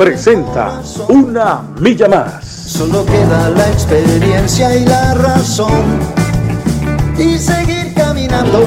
[0.00, 2.42] presenta Una Milla Más.
[2.42, 6.00] Solo queda la experiencia y la razón.
[7.18, 8.64] Y seguir caminando.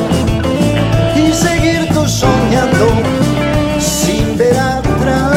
[1.15, 2.85] Y seguir tú soñando.
[3.79, 5.33] Sin ver atrás.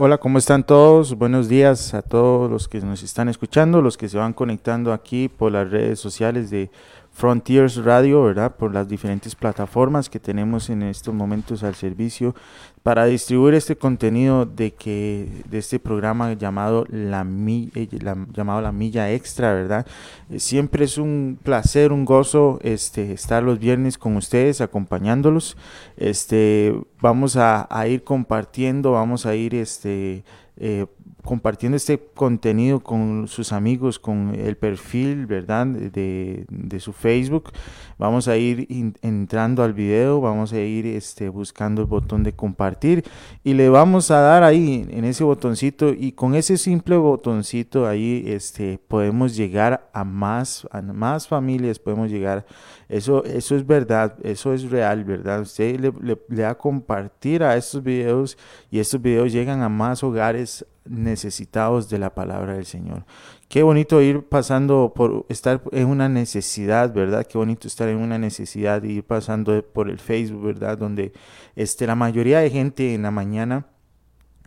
[0.00, 1.14] Hola, ¿cómo están todos?
[1.16, 5.28] Buenos días a todos los que nos están escuchando, los que se van conectando aquí
[5.28, 6.72] por las redes sociales de
[7.12, 8.56] Frontiers Radio, ¿verdad?
[8.56, 12.34] Por las diferentes plataformas que tenemos en estos momentos al servicio
[12.82, 17.26] para distribuir este contenido de que de este programa llamado la,
[17.74, 19.86] eh, la llamado la milla extra, ¿verdad?
[20.30, 25.56] Eh, siempre es un placer, un gozo este estar los viernes con ustedes acompañándolos.
[25.96, 30.24] Este vamos a, a ir compartiendo, vamos a ir este
[30.56, 30.86] eh,
[31.24, 35.66] compartiendo este contenido con sus amigos, con el perfil, ¿verdad?
[35.66, 37.50] De, de su Facebook.
[38.00, 38.66] Vamos a ir
[39.02, 43.04] entrando al video, vamos a ir este, buscando el botón de compartir
[43.44, 48.24] y le vamos a dar ahí en ese botoncito y con ese simple botoncito ahí
[48.26, 52.46] este, podemos llegar a más, a más familias, podemos llegar,
[52.88, 55.42] eso, eso es verdad, eso es real, ¿verdad?
[55.42, 58.38] Usted le, da compartir a estos videos
[58.70, 63.04] y estos videos llegan a más hogares necesitados de la palabra del Señor.
[63.50, 67.26] Qué bonito ir pasando por estar en una necesidad, ¿verdad?
[67.26, 70.78] Qué bonito estar en una necesidad y ir pasando por el Facebook, ¿verdad?
[70.78, 71.12] Donde
[71.56, 73.66] este, la mayoría de gente en la mañana,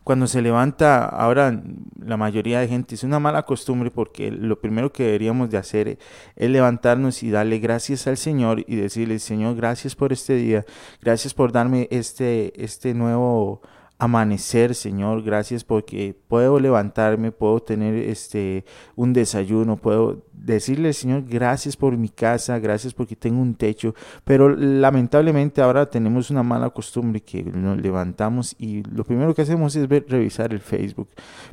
[0.06, 1.64] cuando se levanta, ahora
[2.00, 6.00] la mayoría de gente es una mala costumbre porque lo primero que deberíamos de hacer
[6.38, 10.64] es levantarnos y darle gracias al Señor y decirle, Señor, gracias por este día,
[11.02, 13.62] gracias por darme este, este nuevo
[14.04, 15.24] amanecer, Señor.
[15.24, 18.66] Gracias porque puedo levantarme, puedo tener este
[18.98, 24.50] un desayuno, puedo decirle, Señor, gracias por mi casa, gracias porque tengo un techo, pero
[24.50, 29.88] lamentablemente ahora tenemos una mala costumbre que nos levantamos y lo primero que hacemos es
[29.88, 31.08] ver, revisar el Facebook.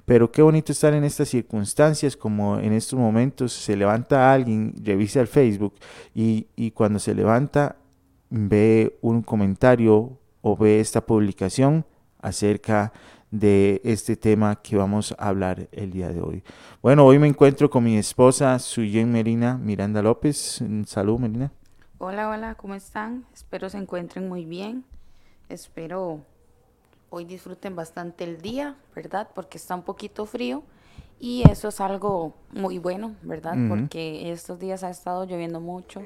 [0.05, 5.21] Pero qué bonito estar en estas circunstancias como en estos momentos se levanta alguien, revisa
[5.21, 5.75] el Facebook
[6.17, 7.77] y, y cuando se levanta
[8.29, 11.85] ve un comentario o ve esta publicación
[12.23, 12.93] acerca
[13.31, 16.43] de este tema que vamos a hablar el día de hoy.
[16.83, 20.63] Bueno, hoy me encuentro con mi esposa Suyen Merina Miranda López.
[20.87, 21.53] Salud, Merina.
[21.99, 23.25] Hola, hola, ¿cómo están?
[23.33, 24.85] Espero se encuentren muy bien.
[25.49, 26.21] Espero
[27.11, 29.29] hoy disfruten bastante el día, ¿verdad?
[29.35, 30.63] Porque está un poquito frío
[31.19, 33.55] y eso es algo muy bueno, ¿verdad?
[33.69, 36.03] Porque estos días ha estado lloviendo mucho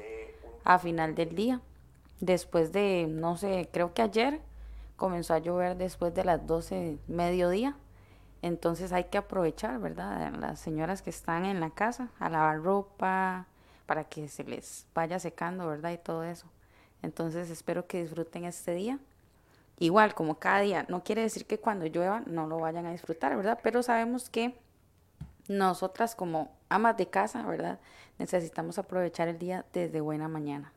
[0.63, 1.61] a final del día.
[2.19, 4.41] Después de, no sé, creo que ayer
[4.95, 7.75] comenzó a llover después de las 12 mediodía.
[8.41, 10.33] Entonces hay que aprovechar, ¿verdad?
[10.39, 13.47] Las señoras que están en la casa a lavar ropa
[13.85, 15.91] para que se les vaya secando, ¿verdad?
[15.91, 16.47] Y todo eso.
[17.01, 18.99] Entonces espero que disfruten este día.
[19.77, 23.35] Igual, como cada día, no quiere decir que cuando llueva no lo vayan a disfrutar,
[23.35, 23.59] ¿verdad?
[23.61, 24.57] Pero sabemos que
[25.47, 27.79] nosotras como amas de casa, ¿verdad?
[28.17, 30.71] Necesitamos aprovechar el día desde buena mañana.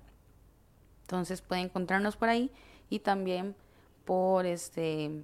[1.02, 2.52] Entonces pueden encontrarnos por ahí
[2.90, 3.56] y también
[4.06, 5.24] por este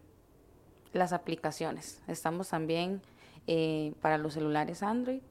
[0.94, 2.02] las aplicaciones.
[2.08, 3.02] Estamos también
[3.48, 5.22] eh, para los celulares Android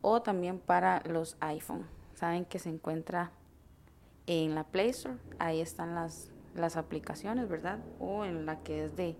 [0.00, 1.86] o también para los iPhone.
[2.14, 3.30] Saben que se encuentra
[4.26, 5.16] en la Play Store.
[5.38, 7.78] Ahí están las, las aplicaciones, ¿verdad?
[7.98, 9.16] O en la que es de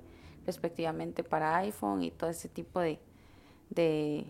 [0.47, 2.99] respectivamente para iPhone y todo ese tipo de,
[3.71, 4.25] de,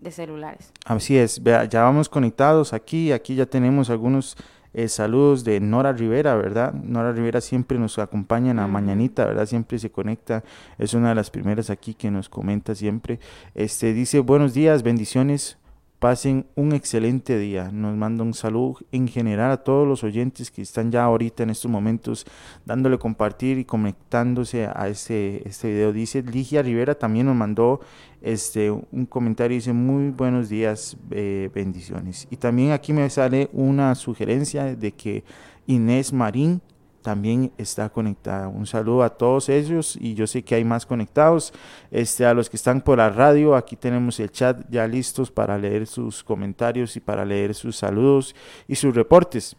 [0.00, 0.72] de celulares.
[0.84, 4.36] Así es, ya vamos conectados aquí, aquí ya tenemos algunos
[4.76, 6.74] eh, saludos de Nora Rivera, ¿verdad?
[6.74, 9.46] Nora Rivera siempre nos acompaña en la mañanita, ¿verdad?
[9.46, 10.44] Siempre se conecta,
[10.76, 13.18] es una de las primeras aquí que nos comenta siempre.
[13.54, 15.56] Este dice, buenos días, bendiciones.
[15.98, 17.70] Pasen un excelente día.
[17.72, 21.48] Nos manda un saludo en general a todos los oyentes que están ya ahorita en
[21.48, 22.26] estos momentos
[22.66, 25.94] dándole compartir y conectándose a este, este video.
[25.94, 27.80] Dice Ligia Rivera también nos mandó
[28.20, 29.54] este, un comentario.
[29.54, 32.28] Dice muy buenos días, eh, bendiciones.
[32.30, 35.24] Y también aquí me sale una sugerencia de que
[35.66, 36.60] Inés Marín
[37.06, 38.48] también está conectada.
[38.48, 41.52] Un saludo a todos ellos y yo sé que hay más conectados.
[41.92, 45.56] Este, a los que están por la radio, aquí tenemos el chat ya listos para
[45.56, 48.34] leer sus comentarios y para leer sus saludos
[48.66, 49.54] y sus reportes.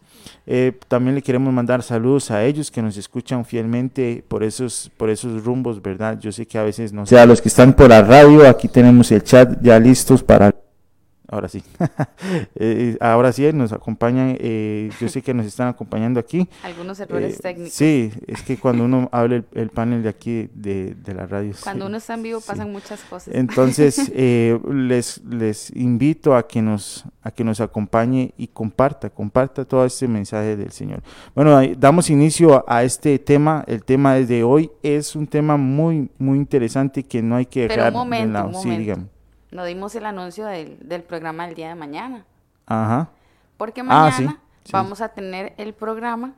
[0.46, 5.08] Eh, también le queremos mandar saludos a ellos que nos escuchan fielmente por esos, por
[5.08, 6.18] esos rumbos, ¿verdad?
[6.20, 7.04] Yo sé que a veces no.
[7.04, 10.22] O sea, a los que están por la radio, aquí tenemos el chat ya listos
[10.22, 10.54] para
[11.30, 11.62] Ahora sí.
[12.60, 16.48] Eh, ahora sí nos acompañan, eh, yo sé que nos están acompañando aquí.
[16.62, 17.72] Algunos errores eh, técnicos.
[17.72, 21.52] Sí, es que cuando uno habla el, panel de aquí de, la radio.
[21.62, 23.34] Cuando uno está en vivo pasan muchas cosas.
[23.34, 29.84] Entonces, les, les invito a que, nos, a que nos acompañe y comparta, comparta todo
[29.84, 31.02] este mensaje del Señor.
[31.34, 33.64] Bueno, damos inicio a, este tema.
[33.66, 37.76] El tema de hoy es un tema muy, muy interesante que no hay que dejar
[37.76, 39.17] Pero un momento, Un momento
[39.50, 42.24] no dimos el anuncio del, del, programa del día de mañana.
[42.66, 43.08] Ajá.
[43.56, 44.40] Porque ah, mañana
[44.70, 46.34] vamos a tener el programa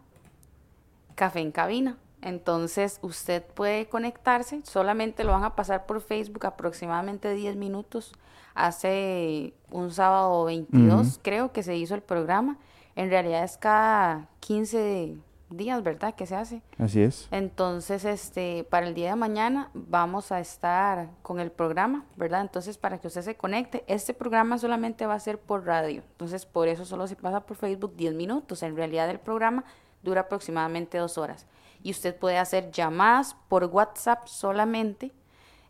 [1.14, 1.96] Café en Cabina.
[2.22, 8.12] Entonces usted puede conectarse, solamente lo van a pasar por Facebook aproximadamente 10 minutos.
[8.54, 12.58] Hace un sábado 22 creo que se hizo el programa.
[12.96, 15.16] En realidad es cada 15
[15.50, 16.14] días, ¿verdad?
[16.14, 16.62] Que se hace.
[16.78, 17.28] Así es.
[17.30, 22.40] Entonces, este, para el día de mañana vamos a estar con el programa, ¿verdad?
[22.40, 26.02] Entonces, para que usted se conecte, este programa solamente va a ser por radio.
[26.12, 28.62] Entonces, por eso solo se pasa por Facebook 10 minutos.
[28.62, 29.64] En realidad, el programa
[30.02, 31.46] dura aproximadamente dos horas.
[31.82, 35.12] Y usted puede hacer llamadas por WhatsApp solamente.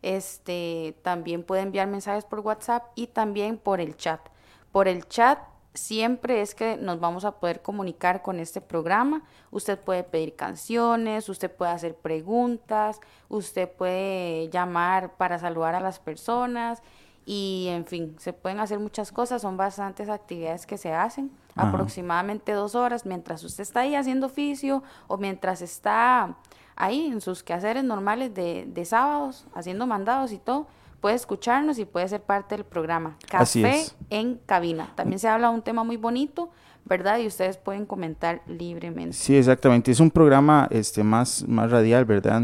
[0.02, 4.20] Este, también puede enviar mensajes por WhatsApp y también por el chat.
[4.72, 5.38] Por el chat
[5.74, 9.22] siempre es que nos vamos a poder comunicar con este programa.
[9.50, 15.98] Usted puede pedir canciones, usted puede hacer preguntas, usted puede llamar para saludar a las
[15.98, 16.82] personas
[17.26, 22.52] y en fin, se pueden hacer muchas cosas, son bastantes actividades que se hacen, aproximadamente
[22.52, 26.36] dos horas, mientras usted está ahí haciendo oficio o mientras está
[26.74, 30.66] ahí en sus quehaceres normales de, de sábados, haciendo mandados y todo
[31.00, 33.16] puede escucharnos y puede ser parte del programa.
[33.28, 34.92] Café en cabina.
[34.94, 36.50] También se habla de un tema muy bonito,
[36.90, 37.20] ¿verdad?
[37.20, 39.16] Y ustedes pueden comentar libremente.
[39.16, 39.92] Sí, exactamente.
[39.92, 42.42] Es un programa este, más, más radial, ¿verdad?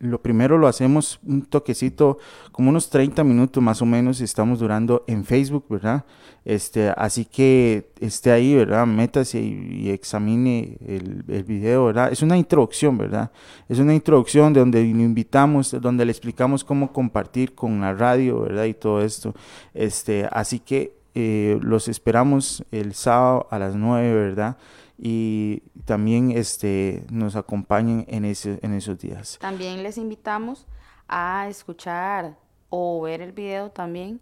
[0.00, 2.18] lo primero lo hacemos un toquecito,
[2.50, 6.04] como unos 30 minutos más o menos, estamos durando en Facebook, ¿verdad?
[6.44, 8.84] Este, así que esté ahí, ¿verdad?
[8.84, 12.10] Métase y, examine el, el, video, ¿verdad?
[12.10, 13.30] Es una introducción, ¿verdad?
[13.68, 18.64] Es una introducción donde lo invitamos, donde le explicamos cómo compartir con la radio, ¿verdad?
[18.64, 19.34] Y todo esto.
[19.72, 24.56] Este, así que eh, los esperamos el sábado a las 9, ¿verdad?
[24.98, 29.38] Y también este, nos acompañen en, ese, en esos días.
[29.40, 30.66] También les invitamos
[31.08, 32.36] a escuchar
[32.70, 34.20] o ver el video también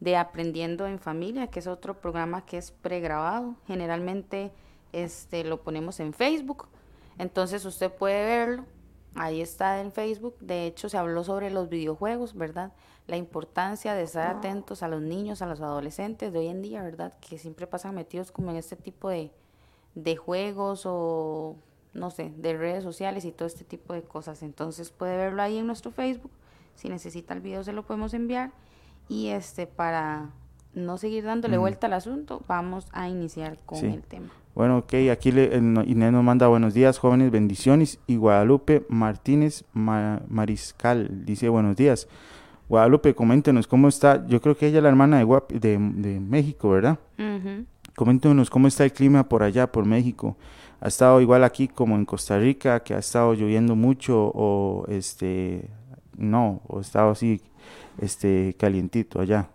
[0.00, 3.54] de Aprendiendo en Familia, que es otro programa que es pregrabado.
[3.68, 4.50] Generalmente
[4.92, 6.66] este, lo ponemos en Facebook,
[7.18, 8.64] entonces usted puede verlo.
[9.14, 10.36] Ahí está en Facebook.
[10.40, 12.72] De hecho, se habló sobre los videojuegos, ¿verdad?
[13.06, 16.82] La importancia de estar atentos a los niños, a los adolescentes de hoy en día,
[16.82, 17.12] ¿verdad?
[17.20, 19.32] Que siempre pasan metidos como en este tipo de,
[19.94, 21.56] de juegos o,
[21.94, 24.42] no sé, de redes sociales y todo este tipo de cosas.
[24.42, 26.30] Entonces puede verlo ahí en nuestro Facebook.
[26.74, 28.52] Si necesita el video se lo podemos enviar.
[29.08, 30.30] Y este, para
[30.74, 34.30] no seguir dándole vuelta al asunto, vamos a iniciar con el tema.
[34.54, 37.98] Bueno, ok, aquí le, Inés nos manda buenos días, jóvenes, bendiciones.
[38.06, 42.06] Y Guadalupe Martínez Mariscal dice buenos días.
[42.68, 44.26] Guadalupe, coméntenos cómo está.
[44.26, 46.98] Yo creo que ella es la hermana de, de, México, ¿verdad?
[47.94, 50.36] Coméntenos cómo está el clima por allá, por México.
[50.80, 55.68] ¿Ha estado igual aquí como en Costa Rica, que ha estado lloviendo mucho o este
[56.16, 57.40] no, o ha estado así
[57.98, 59.48] este calientito allá?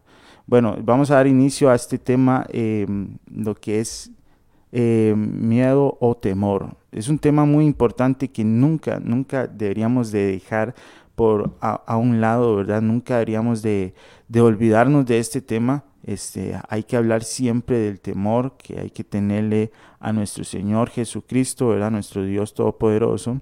[0.45, 4.11] Bueno, vamos a dar inicio a este tema, em, lo que es
[4.71, 6.77] em, miedo o temor.
[6.91, 10.75] Es un tema muy importante que nunca, nunca deberíamos de dejar
[11.17, 12.79] por a, un lado, ¿verdad?
[12.79, 13.95] Nunca deberíamos de,
[14.39, 15.83] olvidarnos de este tema.
[16.03, 21.69] Este, hay que hablar siempre del temor que hay que tenerle a nuestro Señor Jesucristo,
[21.69, 21.89] ¿verdad?
[21.89, 23.41] Nuestro Dios Todopoderoso.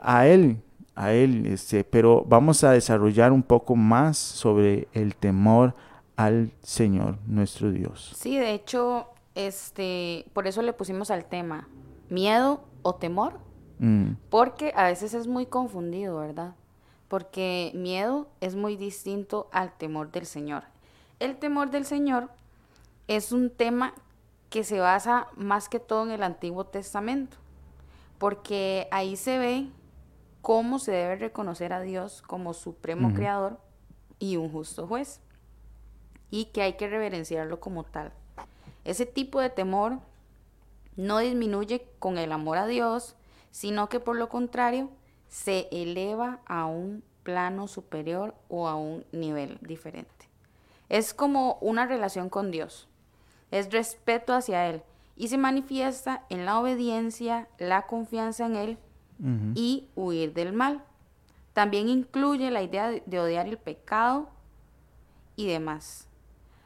[0.00, 0.58] A Él,
[0.94, 5.74] a Él, este, pero vamos a desarrollar un poco más sobre el temor
[6.14, 8.12] al Señor, nuestro Dios.
[8.16, 11.68] Sí, de hecho, este, por eso le pusimos al tema
[12.08, 13.40] miedo o temor,
[13.80, 14.10] mm.
[14.30, 16.54] porque a veces es muy confundido, ¿verdad?
[17.08, 20.64] Porque miedo es muy distinto al temor del Señor.
[21.18, 22.30] El temor del Señor
[23.08, 23.94] es un tema
[24.50, 27.36] que se basa más que todo en el Antiguo Testamento,
[28.18, 29.68] porque ahí se ve
[30.42, 33.58] cómo se debe reconocer a Dios como supremo creador
[34.18, 35.20] y un justo juez,
[36.30, 38.12] y que hay que reverenciarlo como tal.
[38.84, 39.98] Ese tipo de temor
[40.96, 43.16] no disminuye con el amor a Dios,
[43.50, 44.90] sino que por lo contrario
[45.28, 50.28] se eleva a un plano superior o a un nivel diferente.
[50.88, 52.88] Es como una relación con Dios,
[53.50, 54.82] es respeto hacia Él
[55.16, 58.78] y se manifiesta en la obediencia, la confianza en Él
[59.54, 60.84] y huir del mal.
[61.54, 64.28] También incluye la idea de odiar el pecado
[65.36, 66.06] y demás.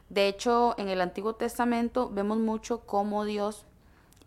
[0.09, 3.65] De hecho, en el Antiguo Testamento vemos mucho cómo Dios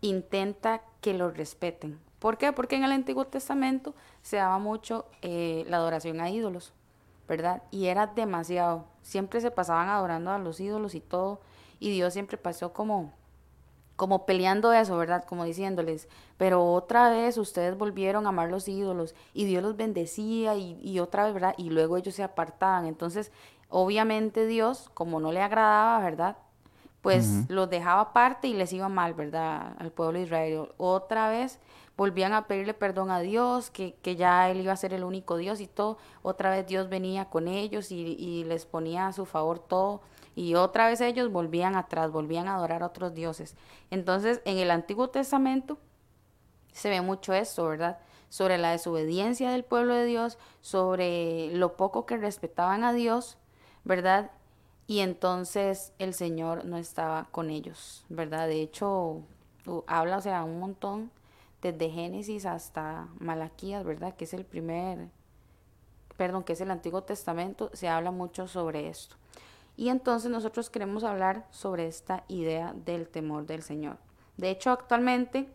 [0.01, 1.99] intenta que lo respeten.
[2.25, 2.51] ¿Por qué?
[2.51, 6.73] Porque en el Antiguo Testamento se daba mucho eh, la adoración a ídolos,
[7.27, 7.61] ¿verdad?
[7.69, 8.85] Y era demasiado.
[9.03, 11.39] Siempre se pasaban adorando a los ídolos y todo.
[11.79, 13.13] Y Dios siempre pasó como,
[13.95, 15.23] como peleando eso, ¿verdad?
[15.23, 20.55] Como diciéndoles, pero otra vez ustedes volvieron a amar los ídolos y Dios los bendecía
[20.55, 21.53] y, y otra vez, ¿verdad?
[21.59, 22.87] Y luego ellos se apartaban.
[22.87, 23.31] Entonces,
[23.69, 26.37] obviamente Dios, como no le agradaba, ¿verdad?
[27.03, 29.75] Pues los dejaba aparte y les iba mal, ¿verdad?
[29.77, 30.69] Al pueblo de Israel.
[30.77, 31.59] Otra vez
[31.97, 35.37] volvían a pedirle perdón a Dios, que, que, ya Él iba a ser el único
[35.37, 35.97] Dios y todo.
[36.21, 40.01] Otra vez Dios venía con ellos y, y, les ponía a su favor todo.
[40.35, 43.55] Y otra vez ellos volvían atrás, volvían a adorar a otros dioses.
[43.89, 45.77] Entonces, en el Antiguo Testamento
[46.73, 47.99] se ve mucho esto, ¿verdad?
[48.29, 53.37] Sobre la desobediencia del pueblo de Dios, sobre lo poco que respetaban a Dios,
[53.85, 54.31] ¿verdad?
[54.87, 58.47] Y entonces el Señor no estaba con ellos, ¿verdad?
[58.47, 59.21] De hecho,
[59.87, 61.11] habla, o sea, un montón
[61.71, 64.15] desde Génesis hasta Malaquías, ¿verdad?
[64.15, 65.09] Que es el primer,
[66.17, 69.15] perdón, que es el Antiguo Testamento, se habla mucho sobre esto.
[69.77, 73.97] Y entonces nosotros queremos hablar sobre esta idea del temor del Señor.
[74.37, 75.49] De hecho, actualmente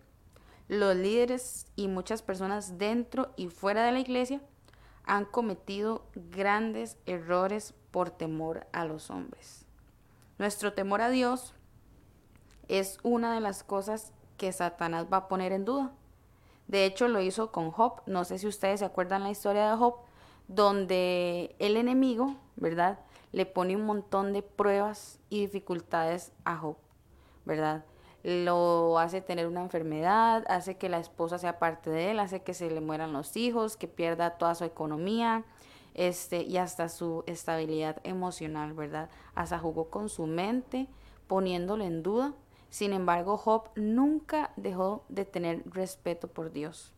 [0.69, 4.41] los líderes y muchas personas dentro y fuera de la iglesia
[5.05, 9.65] han cometido grandes errores por temor a los hombres.
[10.39, 11.55] Nuestro temor a Dios
[12.69, 15.93] es una de las cosas que Satanás va a poner en duda.
[16.71, 18.01] De hecho, lo hizo con Job.
[18.07, 19.97] No sé si ustedes se acuerdan la historia de Job,
[20.47, 23.01] donde el enemigo, ¿verdad?
[23.33, 26.77] Le pone un montón de pruebas y dificultades a Job,
[27.45, 27.85] ¿verdad?
[28.23, 32.55] Lo hace tener una enfermedad, hace que la esposa sea parte de él, hace que
[32.55, 35.43] se le mueran los hijos, que pierda toda su economía,
[35.95, 39.11] este, y hasta su estabilidad emocional, ¿verdad?
[39.35, 40.87] Hasta jugó con su mente,
[41.27, 42.33] poniéndole en duda
[42.71, 46.93] sin embargo, Job nunca dejó de tener respeto por Dios,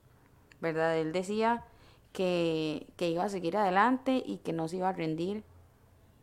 [0.60, 0.98] ¿verdad?
[0.98, 1.64] Él decía
[2.12, 5.42] que, iba a seguir adelante y que no se iba a rendir.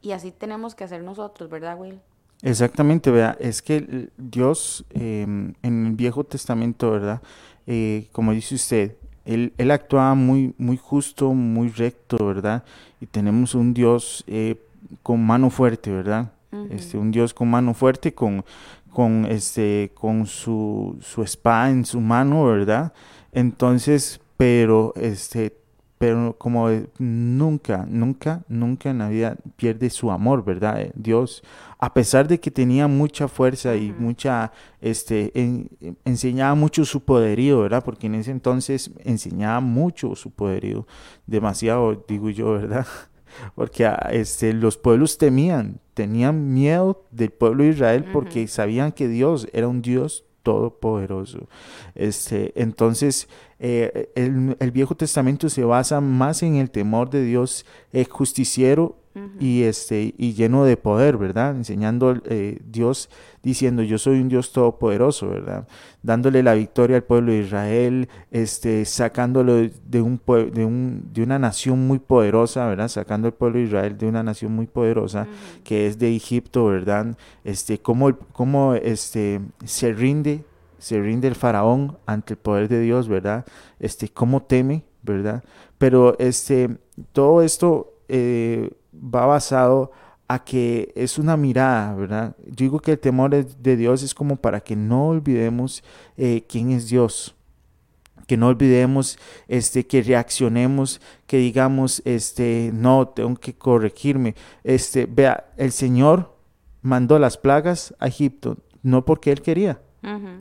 [0.01, 1.99] Y así tenemos que hacer nosotros, ¿verdad, Will?
[2.43, 7.21] Exactamente, vea, es que Dios em, en el Viejo Testamento, ¿verdad?
[7.67, 12.63] Eh, como dice usted, él, él, actuaba muy, muy justo, muy recto, ¿verdad?
[13.01, 14.55] Y tenemos un Dios eh,
[15.03, 16.31] con mano fuerte, ¿verdad?
[16.69, 18.43] este, un Dios con mano fuerte, con,
[18.89, 22.93] con, este, con su, su espada en su mano, ¿verdad?
[23.31, 25.53] Entonces, pero, este,
[25.97, 30.79] pero como nunca, nunca, nunca en la vida pierde su amor, ¿verdad?
[30.79, 31.43] Eh, Dios,
[31.77, 35.31] a pesar de que tenía mucha fuerza y mucha, este,
[36.05, 37.83] enseñaba mucho su poderío, ¿verdad?
[37.83, 40.87] Porque en ese entonces enseñaba mucho su poderío,
[41.27, 42.87] demasiado, digo yo, ¿verdad?
[43.55, 49.07] porque ah, este, los pueblos temían, tenían miedo del pueblo de Israel porque sabían que
[49.07, 51.47] Dios era un Dios todopoderoso.
[51.95, 53.27] Este, entonces,
[53.59, 58.97] eh, el, Viejo Testamento se basa más en el temor de Dios eh, justiciero
[59.39, 61.55] y, este, y lleno de poder, ¿verdad?
[61.55, 63.09] Enseñando eh, Dios
[63.41, 65.67] diciendo, yo soy un Dios todopoderoso, ¿verdad?
[66.03, 70.21] Dándole la victoria al pueblo de Israel, este, sacándolo de, un,
[70.53, 72.87] de, un, de una nación muy poderosa, ¿verdad?
[72.87, 75.27] Sacando al pueblo de Israel de una nación muy poderosa,
[75.63, 77.17] que es de Egipto, ¿verdad?
[77.43, 80.43] Este, cómo, cómo este, se rinde
[80.79, 83.45] se rinde el faraón ante el poder de Dios, ¿verdad?
[83.79, 85.43] Este, cómo teme, ¿verdad?
[85.77, 86.77] Pero este,
[87.11, 89.91] todo esto eh, va basado
[90.27, 92.35] a que es una mirada, ¿verdad?
[92.45, 95.83] Yo digo que el temor de Dios es como para que no olvidemos
[96.17, 97.35] eh, quién es Dios,
[98.27, 104.35] que no olvidemos este que reaccionemos que digamos este no tengo que corregirme.
[104.63, 106.37] Este vea el señor
[106.83, 109.81] mandó las plagas a Egipto no porque él quería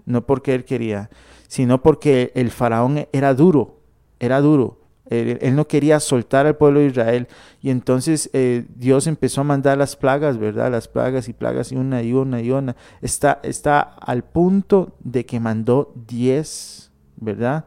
[0.04, 1.10] no porque él quería
[1.48, 3.80] sino porque el faraón era duro
[4.20, 4.78] era duro
[5.10, 7.28] Él, no quería soltar al pueblo de Israel.
[7.62, 10.70] Y entonces eh, Dios empezó a mandar las plagas, ¿verdad?
[10.70, 12.76] Las plagas y plagas y una y una y una.
[13.00, 17.64] Está, está al punto de que mandó diez, ¿verdad?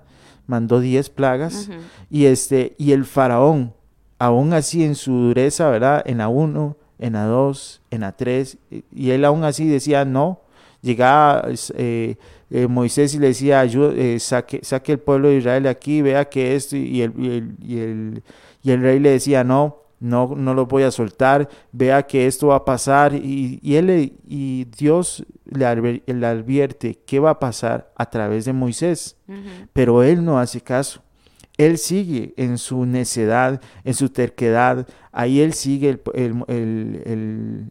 [0.48, 1.70] Mandó diez plagas.
[2.10, 3.74] y, este, y el faraón,
[4.20, 6.04] aún así en su dureza, ¿verdad?
[6.06, 8.58] En la uno, en la dos, en la tres.
[8.94, 10.42] Y él aún así decía, no.
[10.82, 11.48] Llegaba...
[11.76, 12.16] Eh,
[12.54, 16.26] eh, Moisés y le decía, eh, saque, saque el pueblo de Israel de aquí, vea
[16.26, 18.24] que esto, y el, y el,
[18.62, 22.48] y el, rey le decía, no, no, no lo voy a soltar, vea que esto
[22.48, 28.10] va a pasar, y, y él y Dios le, advierte qué va a pasar a
[28.10, 29.16] través de Moisés,
[29.72, 31.02] pero él no hace caso.
[31.58, 34.88] Él sigue en su necedad, en su terquedad.
[35.12, 36.44] Ahí él sigue el,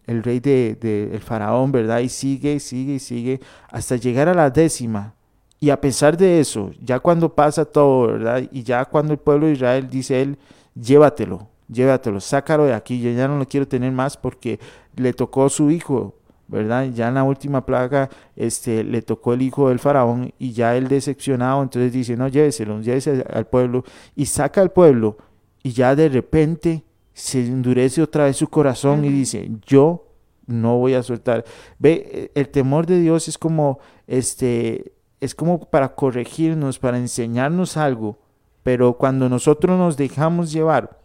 [0.06, 2.00] rey del de, el faraón, ¿verdad?
[2.00, 5.14] Y sigue, sigue, sigue hasta llegar a la décima.
[5.58, 8.49] Y a pesar de eso, ya cuando pasa todo, ¿verdad?
[8.50, 10.38] Y ya cuando el pueblo de Israel dice él,
[10.75, 14.58] llévatelo, llévatelo, sácalo de aquí, yo ya no lo quiero tener más porque
[14.96, 16.14] le tocó su hijo,
[16.50, 16.88] ¿verdad?
[16.92, 20.88] Ya en la última plaga este, le tocó el hijo del faraón y ya él
[20.88, 23.85] decepcionado, entonces dice, no, lléveselo, llévese al pueblo
[24.16, 25.16] y saca al pueblo
[25.62, 30.07] y ya de repente se endurece otra vez su corazón y dice, yo
[30.47, 31.45] no voy a soltar.
[31.78, 38.19] Ve, el temor de Dios es como, este, es como para corregirnos, para enseñarnos algo,
[38.62, 41.00] pero cuando nosotros nos dejamos llevar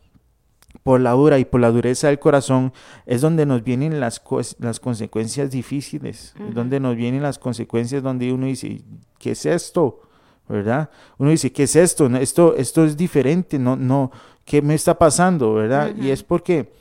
[0.83, 2.73] por la dura y por la dureza del corazón
[3.05, 4.21] es donde nos vienen las,
[4.59, 8.81] las consecuencias difíciles, donde nos vienen las consecuencias donde uno dice,
[9.17, 10.01] ¿qué es esto?
[10.47, 10.89] ¿Verdad?
[11.17, 12.07] Uno dice, ¿qué es esto?
[12.17, 14.11] Esto, esto es diferente, no, no,
[14.45, 15.53] ¿qué me está pasando?
[15.55, 15.95] ¿Verdad?
[15.95, 16.71] Y es porque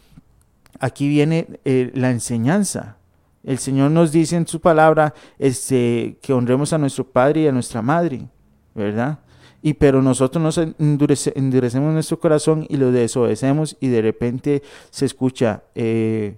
[0.81, 2.99] aquí viene eh, la enseñanza.
[3.43, 7.53] El Señor nos dice en su palabra este, que honremos a nuestro Padre y a
[7.53, 8.29] nuestra Madre,
[8.75, 9.19] ¿verdad?
[9.65, 15.63] Y pero nosotros nos endurecemos nuestro corazón y lo desobedecemos y de repente se escucha,
[15.75, 16.37] eh,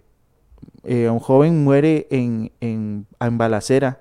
[0.84, 3.98] eh, un joven muere en, en, en balacera,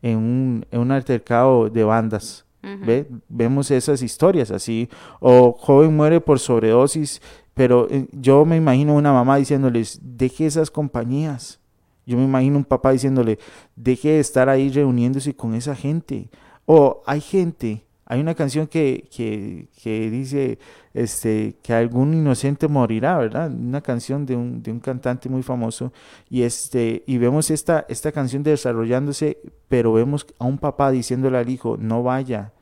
[0.00, 2.44] en un, en un altercado de bandas.
[2.62, 3.08] ¿Ve?
[3.28, 7.20] Vemos esas historias así, o joven muere por sobredosis,
[7.54, 11.58] pero eh, yo me imagino una mamá diciéndoles, deje esas compañías.
[12.06, 13.40] Yo me imagino un papá diciéndole,
[13.74, 16.30] deje de estar ahí reuniéndose con esa gente.
[16.64, 20.58] O hay gente hay una canción que, que, que, dice
[20.94, 23.52] este, que algún inocente morirá, ¿verdad?
[23.52, 25.92] Una canción de un, de un cantante muy famoso.
[26.30, 29.36] Y, este, y vemos esta, esta canción desarrollándose,
[29.68, 32.54] pero vemos a un papá diciéndole al hijo, no vaya,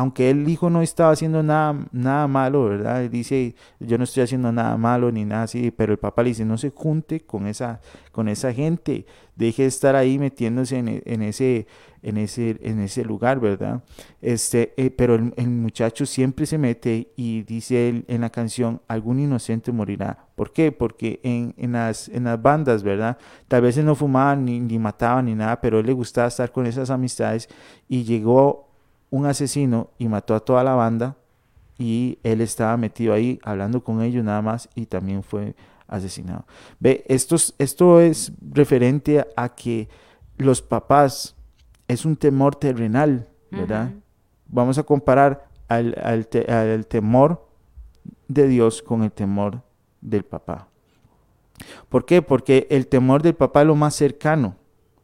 [0.00, 3.02] aunque el hijo no estaba haciendo nada, nada malo, ¿verdad?
[3.10, 6.46] Dice, yo no estoy haciendo nada malo ni nada así, pero el papá le dice,
[6.46, 9.04] no se junte con esa, con esa gente,
[9.36, 10.88] deje de estar ahí metiéndose en,
[11.22, 11.66] ese,
[12.02, 13.84] en, ese, en ese lugar, ¿verdad?
[14.22, 19.20] Este, eh, pero el, muchacho siempre se mete y dice él en la canción, algún
[19.20, 20.28] inocente morirá.
[20.34, 20.72] ¿Por qué?
[20.72, 23.18] Porque en, en, las, en las bandas, ¿verdad?
[23.48, 26.50] Tal vez él no fumaba ni, ni mataba ni nada, pero él le gustaba estar
[26.52, 27.50] con esas amistades
[27.86, 28.69] y llegó
[29.10, 31.16] un asesino y mató a toda la banda
[31.78, 35.54] y él estaba metido ahí hablando con ellos nada más y también fue
[35.88, 36.46] asesinado.
[36.78, 39.88] Ve, esto, esto es referente a que
[40.36, 41.36] los papás
[41.88, 43.90] es un temor terrenal, ¿verdad?
[44.46, 47.48] Vamos a comparar al, al, temor
[48.28, 49.62] de Dios con el temor
[50.00, 50.68] del papá.
[51.88, 52.22] ¿Por qué?
[52.22, 54.56] Porque el temor del papá es lo más cercano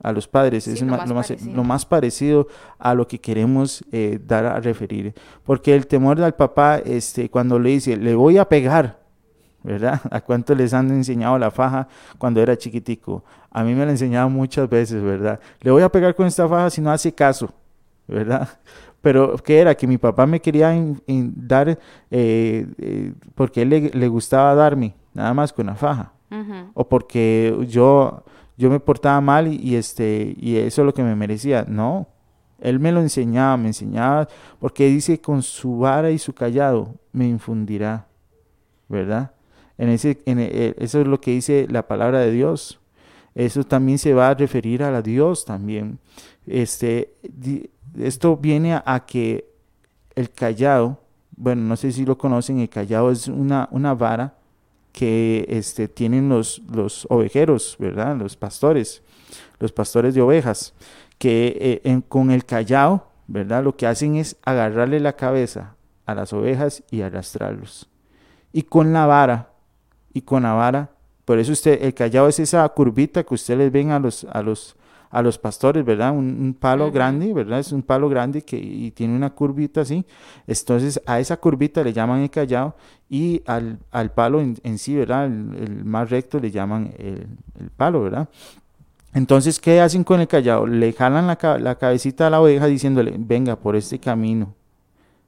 [0.07, 2.47] a los padres, es lo, más, parecido
[2.79, 5.13] a lo que queremos eh, dar a referir.
[5.43, 9.01] Porque el temor del papá, este, cuando le dice, le voy a pegar,
[9.65, 10.01] ¿verdad?
[10.13, 11.89] ¿A cuánto les han enseñado la faja
[12.19, 13.25] cuando era chiquitico?
[13.51, 15.41] A mí me la enseñado muchas veces, ¿verdad?
[15.61, 17.53] Le voy a pegar con esta faja si no hace caso,
[18.07, 18.49] ¿verdad?
[19.01, 19.75] Pero, ¿qué era?
[19.75, 20.73] Que mi papá me quería
[21.09, 21.81] dar,
[22.13, 26.13] eh, eh, porque él le, gustaba darme, nada más con la faja.
[26.75, 28.23] O porque yo
[28.57, 31.65] yo me portaba mal y, este, y eso es lo que me merecía.
[31.69, 32.09] No,
[32.61, 37.29] él me lo enseñaba, me enseñaba, porque dice, con su vara y su callado me
[37.29, 38.07] infundirá,
[38.89, 39.33] ¿verdad?
[39.79, 42.81] En ese, en e, eso es lo que dice la palabra de Dios.
[43.35, 45.99] Eso también se va a referir a la Dios también.
[46.47, 47.13] Este,
[47.99, 49.51] esto viene a, que
[50.15, 50.99] el callado,
[51.37, 54.35] bueno, no sé si lo conocen, el callado es una, una vara
[54.97, 58.17] que este, tienen los, los ovejeros, ¿verdad?
[58.17, 59.03] Los pastores,
[59.61, 60.73] los pastores de ovejas,
[61.19, 63.63] que eh, con el callao, ¿verdad?
[63.63, 67.91] Lo que hacen es agarrarle la cabeza a las ovejas y arrastrarlos.
[68.55, 69.51] Y con la vara,
[70.15, 70.93] y con la vara,
[71.27, 74.77] por eso usted, el callao es esa curvita que ustedes ven a los, a los,
[75.11, 76.13] a los pastores, ¿verdad?
[76.13, 77.61] Un, palo grande, ¿verdad?
[77.61, 80.05] Es un palo grande que y tiene una curvita así.
[80.47, 82.75] Entonces a esa curvita le llaman el callado
[83.09, 85.27] y al, al palo en, sí, ¿verdad?
[85.27, 87.27] El, más recto le llaman el,
[87.61, 88.29] el, palo, ¿verdad?
[89.15, 90.67] Entonces, ¿qué hacen con el callado?
[90.67, 94.55] Le jalan la, la cabecita a la oveja diciéndole, venga por este camino.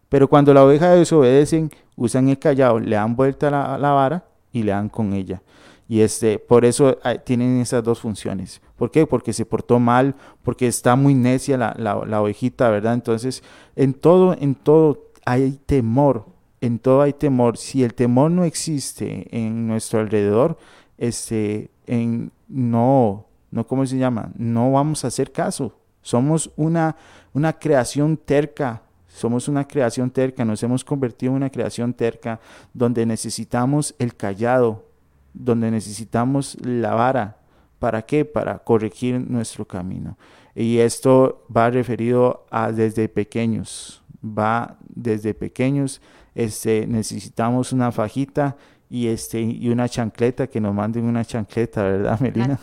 [0.09, 4.62] Pero cuando la oveja desobedecen, usan el callado, le dan vuelta la, la vara y
[4.62, 5.43] le dan con ella.
[5.88, 8.61] Y este, por eso ah, tienen esas dos funciones.
[8.79, 9.07] ¿Por qué?
[9.07, 10.14] Porque se portó mal,
[10.45, 12.95] porque está muy necia la, ovejita, ¿verdad?
[12.95, 13.43] Entonces,
[13.75, 16.27] en todo, en todo hay temor,
[16.61, 17.57] en todo hay temor.
[17.59, 20.59] Si el temor no existe en nuestro alrededor,
[20.97, 24.31] este, en, no, no, ¿cómo se llama?
[24.37, 25.77] No vamos a hacer caso.
[26.01, 26.95] Somos una,
[27.33, 32.38] una creación terca, somos una creación terca, nos hemos convertido en una creación terca
[32.73, 34.87] donde necesitamos el callado,
[35.35, 37.38] donde necesitamos la vara.
[37.79, 38.25] ¿Para qué?
[38.25, 40.17] Para corregir nuestro camino.
[40.55, 44.03] Y esto va referido a desde pequeños.
[44.25, 46.01] Va desde pequeños.
[46.35, 48.57] Este, necesitamos una fajita
[48.91, 52.59] y este y una chancleta que nos manden una chancleta, ¿verdad, Melina?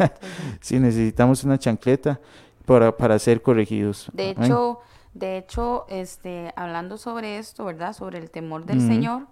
[0.60, 2.20] sí, necesitamos una chancleta
[2.66, 4.10] para, para ser corregidos.
[4.12, 4.80] De hecho,
[5.14, 7.92] de hecho, este, hablando sobre esto, ¿verdad?
[7.94, 9.26] Sobre el temor del Señor,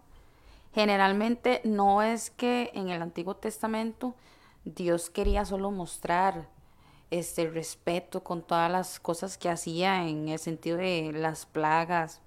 [0.72, 4.14] Generalmente no es que en el Antiguo Testamento
[4.64, 6.48] Dios quería solo mostrar
[7.10, 12.20] este respeto con todas las cosas que hacía en el sentido de las plagas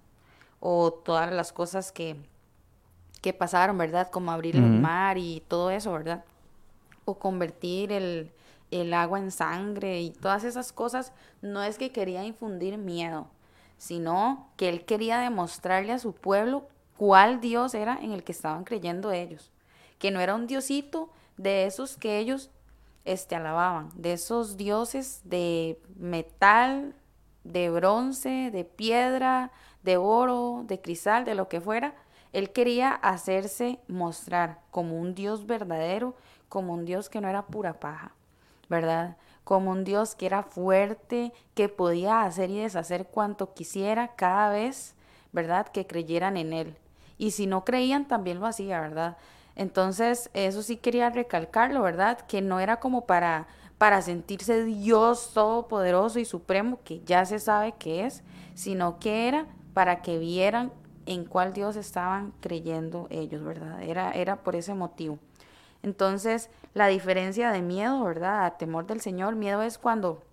[0.59, 2.15] o todas las cosas que,
[3.21, 4.09] que pasaron, ¿verdad?
[4.09, 6.25] Como abrir el mar y todo eso, ¿verdad?
[7.05, 8.31] O convertir el,
[8.71, 13.27] el agua en sangre y todas esas cosas, no es que quería infundir miedo,
[13.77, 16.67] sino que él quería demostrarle a su pueblo
[16.97, 19.51] cuál Dios era en el que estaban creyendo ellos,
[19.99, 22.51] que no era un diosito de esos que ellos
[23.05, 26.95] este, alababan, de esos dioses de metal,
[27.43, 29.51] de bronce, de piedra,
[29.83, 31.95] de oro, de cristal, de lo que fuera.
[32.31, 36.15] Él quería hacerse mostrar como un Dios verdadero,
[36.49, 38.13] como un Dios que no era pura paja,
[38.69, 39.17] ¿verdad?
[39.43, 44.95] Como un Dios que era fuerte, que podía hacer y deshacer cuanto quisiera cada vez,
[45.31, 45.67] ¿verdad?
[45.67, 46.77] Que creyeran en Él.
[47.17, 49.17] Y si no creían, también lo hacía, ¿verdad?
[49.55, 52.19] Entonces, eso sí quería recalcarlo, ¿verdad?
[52.21, 57.73] Que no era como para, para sentirse Dios todopoderoso y supremo, que ya se sabe
[57.73, 58.23] que es,
[58.55, 60.71] sino que era para que vieran
[61.05, 63.83] en cuál Dios estaban creyendo ellos, ¿verdad?
[63.83, 65.19] Era, era por ese motivo.
[65.83, 68.45] Entonces, la diferencia de miedo, ¿verdad?
[68.45, 70.23] A temor del Señor, miedo es cuando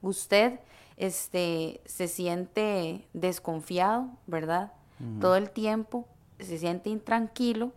[0.00, 0.60] usted
[0.96, 4.72] este, se siente desconfiado, ¿verdad?
[5.20, 6.06] todo el tiempo,
[6.38, 7.72] se siente intranquilo,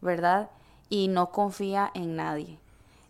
[0.00, 0.50] ¿verdad?
[0.88, 2.58] Y no confía en nadie.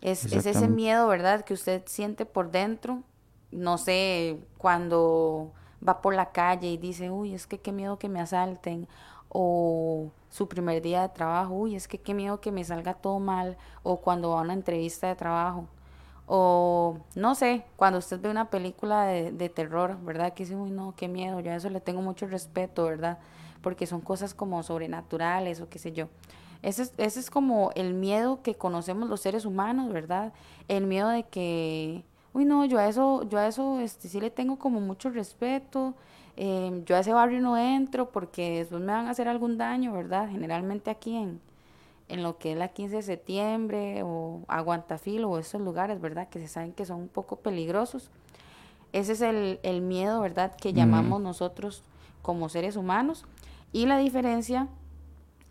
[0.01, 1.45] Es, ese miedo, ¿verdad?
[1.45, 3.03] Que usted siente por dentro,
[3.51, 5.53] no sé, cuando
[5.87, 8.87] va por la calle y dice, uy, es que qué miedo que me asalten,
[9.29, 13.19] o su primer día de trabajo, uy, es que qué miedo que me salga todo
[13.19, 15.67] mal, o cuando va a una entrevista de trabajo,
[16.27, 20.35] o no sé, cuando usted ve una película de, de terror, ¿verdad?
[20.35, 23.19] Que dice, uy, no, qué miedo, yo a eso le tengo mucho respeto, ¿verdad?
[23.61, 26.09] porque son cosas como sobrenaturales o qué sé yo.
[26.63, 30.33] Ese es, ese es como el miedo que conocemos los seres humanos, ¿verdad?
[30.67, 34.31] El miedo de que, uy, no, yo a eso, yo a eso este, sí le
[34.31, 35.95] tengo como mucho respeto,
[36.37, 39.93] em, yo a ese barrio no entro porque después me van a hacer algún daño,
[39.93, 40.29] ¿verdad?
[40.29, 41.41] Generalmente aquí en,
[42.09, 46.29] en lo que es la 15 de septiembre o Aguantafil o esos lugares, ¿verdad?
[46.29, 48.11] Que se saben que son un poco peligrosos.
[48.93, 50.57] Ese es el, el miedo, ¿verdad?
[50.57, 51.83] Que llamamos nosotros
[52.23, 53.27] como seres humanos.
[53.73, 54.67] Y la diferencia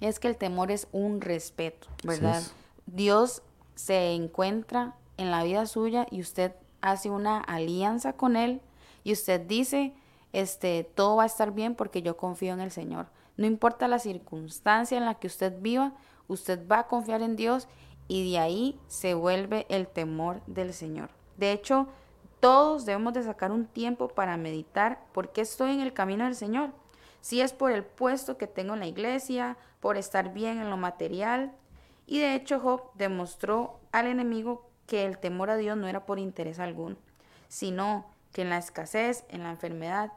[0.01, 2.43] es que el temor es un respeto, ¿verdad?
[2.85, 3.41] Dios
[3.75, 8.61] se encuentra en la vida suya y usted hace una alianza con él
[9.03, 9.93] y usted dice,
[10.33, 13.07] este, todo va a estar bien porque yo confío en el Señor.
[13.37, 15.93] No importa la circunstancia en la que usted viva,
[16.27, 17.67] usted va a confiar en Dios
[18.07, 21.09] y de ahí se vuelve el temor del Señor.
[21.37, 21.87] De hecho,
[22.39, 26.71] todos debemos de sacar un tiempo para meditar porque estoy en el camino del Señor
[27.21, 30.77] si es por el puesto que tengo en la iglesia, por estar bien en lo
[30.77, 31.51] material.
[32.05, 36.19] Y de hecho Job demostró al enemigo que el temor a Dios no era por
[36.19, 36.95] interés alguno,
[37.49, 40.13] sino que en la escasez, en la enfermedad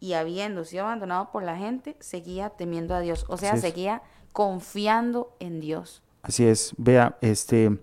[0.00, 5.36] y habiendo sido abandonado por la gente, seguía temiendo a Dios, o sea, seguía confiando
[5.38, 6.02] en Dios.
[6.22, 7.78] Así es, vea, este,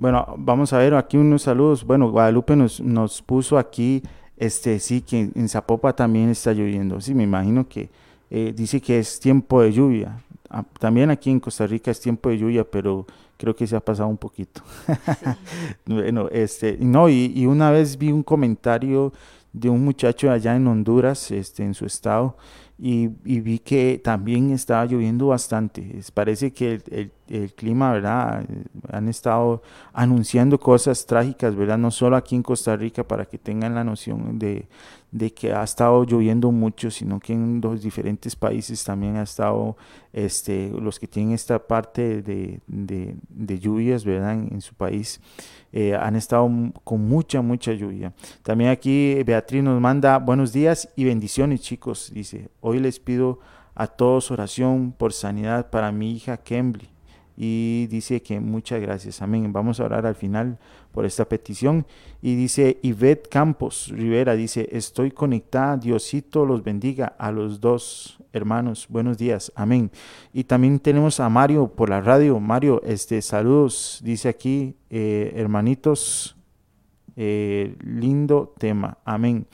[0.00, 1.84] bueno, vamos a ver aquí unos saludos.
[1.84, 4.02] Bueno, Guadalupe nos, nos puso aquí
[4.40, 6.98] este, sí, que en Zapopa también está lloviendo.
[7.02, 7.90] Sí, me imagino que
[8.30, 10.18] eh, dice que es tiempo de lluvia.
[10.48, 13.80] Ah, también aquí en Costa Rica es tiempo de lluvia, pero creo que se ha
[13.80, 14.62] pasado un poquito.
[15.84, 19.12] bueno, este, no, y, y, una vez vi un comentario
[19.52, 22.38] de un muchacho allá en Honduras, este, en su estado,
[22.82, 26.00] y, vi que también estaba lloviendo bastante.
[26.14, 28.46] parece que el, el, clima, ¿verdad?
[28.90, 29.62] Han estado
[29.92, 31.76] anunciando cosas trágicas, ¿verdad?
[31.76, 34.66] No solo aquí en Costa Rica, para que tengan la noción de,
[35.12, 39.76] de que ha estado lloviendo mucho, sino que en los diferentes países también ha estado,
[40.12, 44.34] este, los que tienen esta parte de, de, lluvias, ¿verdad?
[44.34, 45.20] en su país.
[45.72, 46.50] Eh, han estado
[46.84, 48.12] con mucha, mucha lluvia.
[48.42, 52.10] También aquí Beatriz nos manda buenos días y bendiciones, chicos.
[52.12, 53.40] Dice, hoy les pido
[53.74, 56.88] a todos oración por sanidad para mi hija Kembly.
[57.42, 59.50] Y dice que muchas gracias, amén.
[59.50, 60.58] Vamos a orar al final
[60.92, 61.86] por esta petición.
[62.20, 68.84] Y dice Ivette Campos Rivera, dice, estoy conectada, Diosito los bendiga a los dos hermanos.
[68.90, 69.90] Buenos días, amén.
[70.34, 72.38] Y también tenemos a Mario por la radio.
[72.40, 76.36] Mario, este, saludos, dice aquí, eh, hermanitos.
[77.16, 79.46] Eh, lindo tema, amén.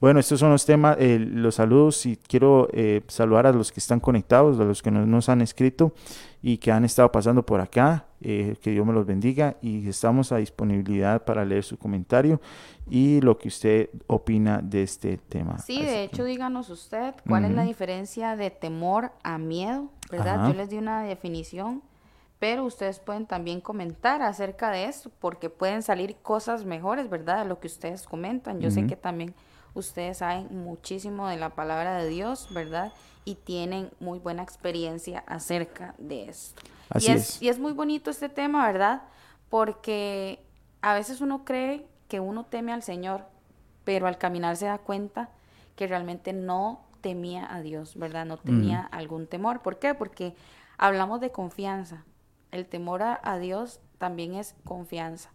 [0.00, 2.68] Bueno, estos son los temas, eh, los saludos y quiero
[3.08, 5.94] saludar a los que están conectados, a los que nos han escrito
[6.42, 8.06] y que han estado pasando por acá.
[8.26, 12.40] Eh, que Dios me los bendiga y estamos a disponibilidad para leer su comentario
[12.88, 15.58] y lo que usted opina de este tema.
[15.58, 20.48] Sí, de hecho, díganos usted cuál es la diferencia de temor a miedo, ¿verdad?
[20.48, 21.82] Yo les di una definición,
[22.44, 27.38] pero ustedes pueden también comentar acerca de esto porque pueden salir cosas mejores, ¿verdad?
[27.38, 28.60] De lo que ustedes comentan.
[28.60, 29.34] Yo sé que también
[29.72, 32.92] ustedes saben muchísimo de la palabra de Dios, ¿verdad?
[33.24, 36.60] y tienen muy buena experiencia acerca de esto.
[36.90, 39.04] Así y es, Y es muy bonito este tema, ¿verdad?
[39.48, 40.44] Porque
[40.82, 43.24] a veces uno cree que uno teme al Señor,
[43.84, 45.30] pero al caminar se da cuenta
[45.76, 48.26] que realmente no temía a Dios, ¿verdad?
[48.26, 49.62] No tenía algún temor.
[49.62, 49.94] ¿Por qué?
[49.94, 50.34] Porque
[50.76, 52.04] hablamos de confianza.
[52.54, 55.30] El temor a, a Dios también es confianza.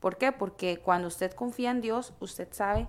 [0.00, 0.32] ¿Por qué?
[0.32, 2.88] Porque cuando usted confía en Dios, usted sabe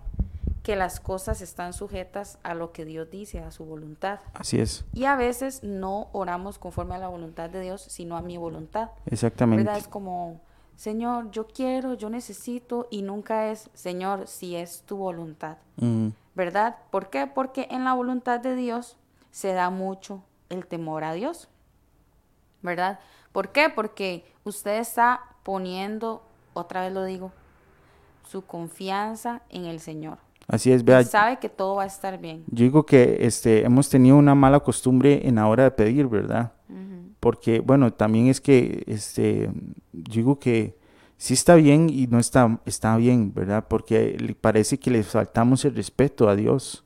[0.64, 4.22] que las cosas están sujetas a lo que Dios dice, a su voluntad.
[4.34, 4.84] Así es.
[4.94, 8.90] Y a veces no oramos conforme a la voluntad de Dios, sino a mi voluntad.
[9.06, 9.64] Exactamente.
[9.64, 9.78] ¿Verdad?
[9.78, 10.42] Es como,
[10.76, 15.58] Señor, yo quiero, yo necesito, y nunca es, Señor, si es tu voluntad.
[16.34, 16.78] ¿Verdad?
[16.90, 17.28] ¿Por qué?
[17.28, 18.98] Porque en la voluntad de Dios
[19.30, 21.48] se da mucho el temor a Dios.
[22.64, 23.00] ¿Verdad?
[23.36, 23.68] ¿Por qué?
[23.70, 27.34] Porque usted está poniendo, otra vez lo digo,
[28.26, 30.20] su confianza en el Señor.
[30.48, 31.04] Así es, vea.
[31.04, 32.46] Sabe que todo va a estar bien.
[32.48, 36.54] Yo digo que este, hemos tenido una mala costumbre en la hora de pedir, ¿verdad?
[37.20, 39.52] Porque, bueno, también es que, este,
[39.92, 40.78] yo digo que
[41.18, 43.66] sí está bien y no está, está bien, ¿verdad?
[43.68, 46.85] Porque parece que le faltamos el respeto a Dios,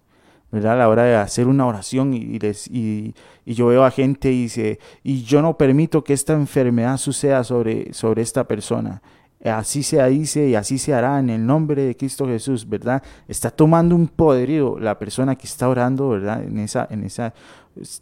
[0.51, 0.73] ¿verdad?
[0.73, 3.13] A la hora de hacer una oración y, y,
[3.45, 7.43] y, yo veo a gente y dice, y yo no permito que esta enfermedad suceda
[7.43, 9.01] sobre, sobre esta persona
[9.45, 13.01] así se dice y así se hará en el nombre de Cristo Jesús, ¿verdad?
[13.27, 16.43] Está tomando un poderío la persona que está orando, ¿verdad?
[16.43, 17.33] En esa, en esa,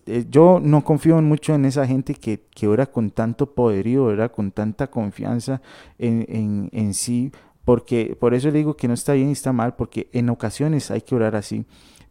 [0.07, 4.31] eh, yo no confío mucho en esa gente que, que ora con tanto poderío, ¿verdad?
[4.31, 5.62] Con tanta confianza
[5.99, 7.31] en, en, en sí,
[7.63, 10.89] porque por eso le digo que no está bien y está mal, porque en ocasiones
[10.89, 11.65] hay que orar así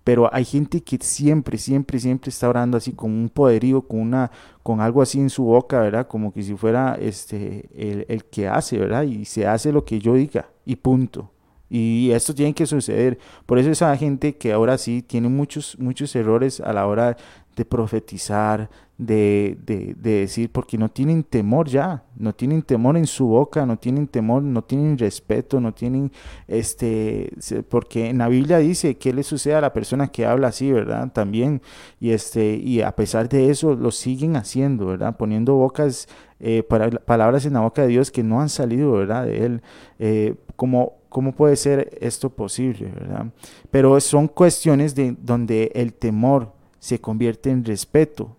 [0.07, 4.31] pero hay gente que siempre, siempre, siempre está orando así con un poderío, con una,
[4.63, 6.07] con algo así en su boca, ¿verdad?
[6.07, 9.03] Como que si fuera este el, el que hace, ¿verdad?
[9.03, 11.33] Y se hace lo que yo diga y punto.
[11.69, 13.19] Y esto tiene que suceder.
[13.47, 17.17] Por eso esa gente que ahora sí tiene muchos, muchos errores a la hora
[17.57, 23.27] de profetizar, de, de, decir, porque no tienen temor ya, no tienen temor en su
[23.27, 26.13] boca, no tienen temor, no tienen respeto, no tienen,
[26.49, 27.33] este,
[27.69, 31.11] porque en la Biblia dice que le sucede a la persona que habla así, ¿verdad?
[31.13, 31.63] También,
[31.99, 35.17] y este, y a pesar de eso lo siguen haciendo, ¿verdad?
[35.17, 39.25] Poniendo bocas, eh, para, palabras en la boca de Dios que no han salido, ¿verdad?
[39.25, 39.63] De Él,
[39.99, 43.29] eh, como ¿Cómo puede ser esto posible, verdad?
[43.71, 48.37] Pero son cuestiones de donde el temor se convierte en respeto,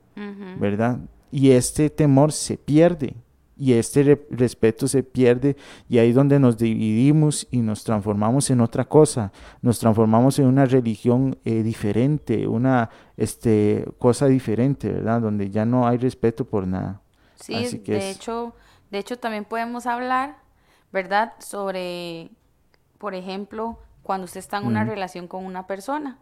[0.59, 0.99] ¿verdad?
[1.31, 3.15] Y este temor se pierde
[3.57, 5.57] y este respeto se pierde
[5.89, 10.45] y ahí es donde nos dividimos y nos transformamos en otra cosa, nos transformamos en
[10.45, 15.21] una religión eh, diferente, una este, cosa diferente, ¿verdad?
[15.21, 17.01] Donde ya no hay respeto por nada.
[17.35, 18.53] Sí, de hecho,
[18.91, 20.37] de hecho también podemos hablar,
[20.91, 21.33] ¿verdad?
[21.39, 22.29] Sobre,
[22.97, 26.19] por ejemplo, cuando usted está en una relación con una persona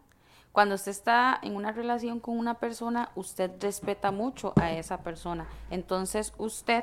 [0.56, 5.46] cuando usted está en una relación con una persona, usted respeta mucho a esa persona.
[5.68, 6.82] Entonces usted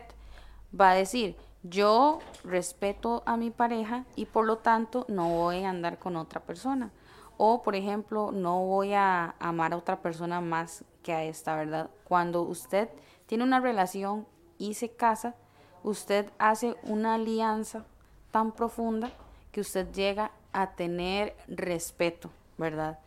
[0.79, 5.71] va a decir, yo respeto a mi pareja y por lo tanto no voy a
[5.71, 6.91] andar con otra persona.
[7.37, 11.89] O, por ejemplo, no voy a amar a otra persona más que a esta, ¿verdad?
[12.03, 12.89] Cuando usted
[13.25, 14.27] tiene una relación
[14.59, 15.33] y se casa,
[15.81, 17.85] usted hace una alianza
[18.29, 19.09] tan profunda
[19.51, 22.99] que usted llega a tener respeto, ¿verdad?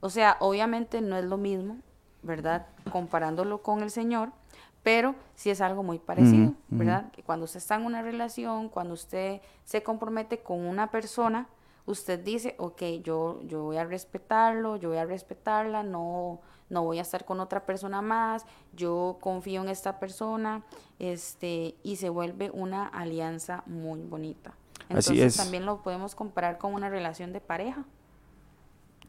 [0.00, 1.78] O sea, obviamente no es lo mismo,
[2.22, 2.66] ¿verdad?
[2.90, 4.32] Comparándolo con el Señor,
[4.82, 7.10] pero sí es algo muy parecido, ¿verdad?
[7.12, 11.48] Que cuando usted está en una relación, cuando usted se compromete con una persona,
[11.84, 16.98] usted dice, ok, yo, yo voy a respetarlo, yo voy a respetarla, no, no voy
[16.98, 20.62] a estar con otra persona más, yo confío en esta persona,
[20.98, 24.54] este, y se vuelve una alianza muy bonita.
[24.88, 27.84] Entonces también lo podemos comparar con una relación de pareja.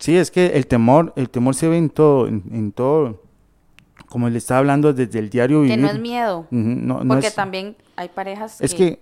[0.01, 3.21] Sí, es que el temor, el temor se ve en todo, en, todo,
[4.09, 6.47] como le estaba hablando desde el diario Que no es miedo,
[7.07, 8.99] porque también hay parejas que,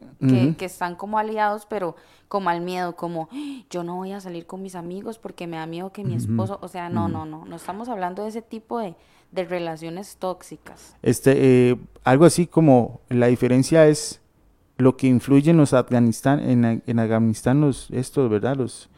[0.57, 1.95] que, están como aliados, pero
[2.27, 3.29] como al miedo, como
[3.69, 6.59] yo no voy a salir con mis amigos porque me da miedo que mi esposo,
[6.61, 8.93] o sea, no, no, no, no estamos hablando de ese tipo de,
[9.31, 10.97] de relaciones tóxicas.
[11.01, 14.19] Este, eh, algo así como la diferencia es
[14.75, 18.57] lo que influye en los Afganistán, en, en Afganistán los, estos, ¿verdad?
[18.57, 18.89] Los,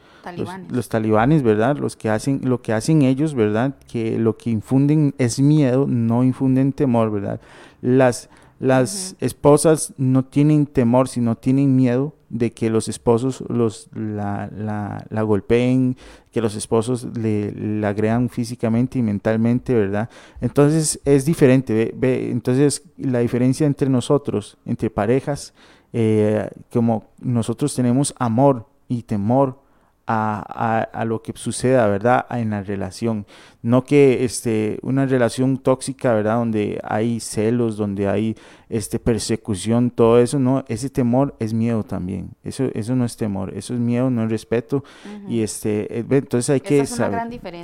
[0.70, 1.76] los, talibanes, ¿verdad?
[1.76, 3.74] Los que hacen, lo que hacen ellos, ¿verdad?
[3.90, 7.40] Que lo que infunden es miedo, no infunden temor, ¿verdad?
[7.80, 14.48] Las, las esposas no tienen temor, sino tienen miedo de que los esposos los, la,
[14.56, 15.96] la, la golpeen,
[16.30, 20.08] que los esposos le, la agregan físicamente y mentalmente, ¿verdad?
[20.40, 25.52] Entonces es diferente, ve, entonces la diferencia entre nosotros, entre parejas,
[25.92, 29.61] eh, como nosotros tenemos amor y temor
[30.06, 32.26] a, a, lo que suceda, ¿verdad?
[32.30, 33.26] En la relación.
[33.62, 36.36] No que este, una relación tóxica, ¿verdad?
[36.36, 38.36] Donde hay celos, donde hay
[38.72, 42.30] este, persecución, todo eso, no, ese temor es miedo también.
[42.42, 44.82] Eso, eso no es temor, eso es miedo, no es respeto.
[45.28, 47.20] Y este, eh, entonces hay que saber.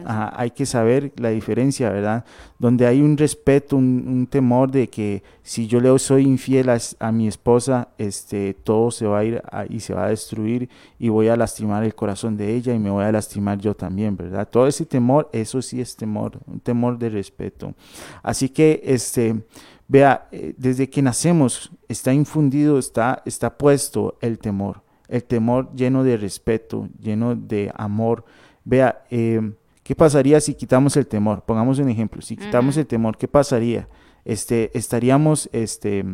[0.07, 2.27] hay que saber la diferencia, ¿verdad?
[2.59, 7.27] Donde hay un respeto, un, temor de que si yo le soy infiel a, mi
[7.27, 11.37] esposa, este, todo se va a ir y se va a destruir y voy a
[11.37, 14.47] lastimar el corazón de ella y me voy a lastimar yo también, ¿verdad?
[14.47, 17.75] Todo ese temor, eso sí es temor, un temor de respeto.
[18.23, 19.43] Así que, este,
[19.89, 26.05] vea, eh, desde que nacemos está infundido, está, está puesto el temor, el temor lleno
[26.05, 28.25] de respeto, lleno de amor.
[28.65, 31.43] Vea, em, ¿qué pasaría si quitamos el temor?
[31.43, 33.89] Pongamos un ejemplo, si quitamos el temor, ¿qué pasaría?
[34.25, 36.05] Este, estaríamos, este,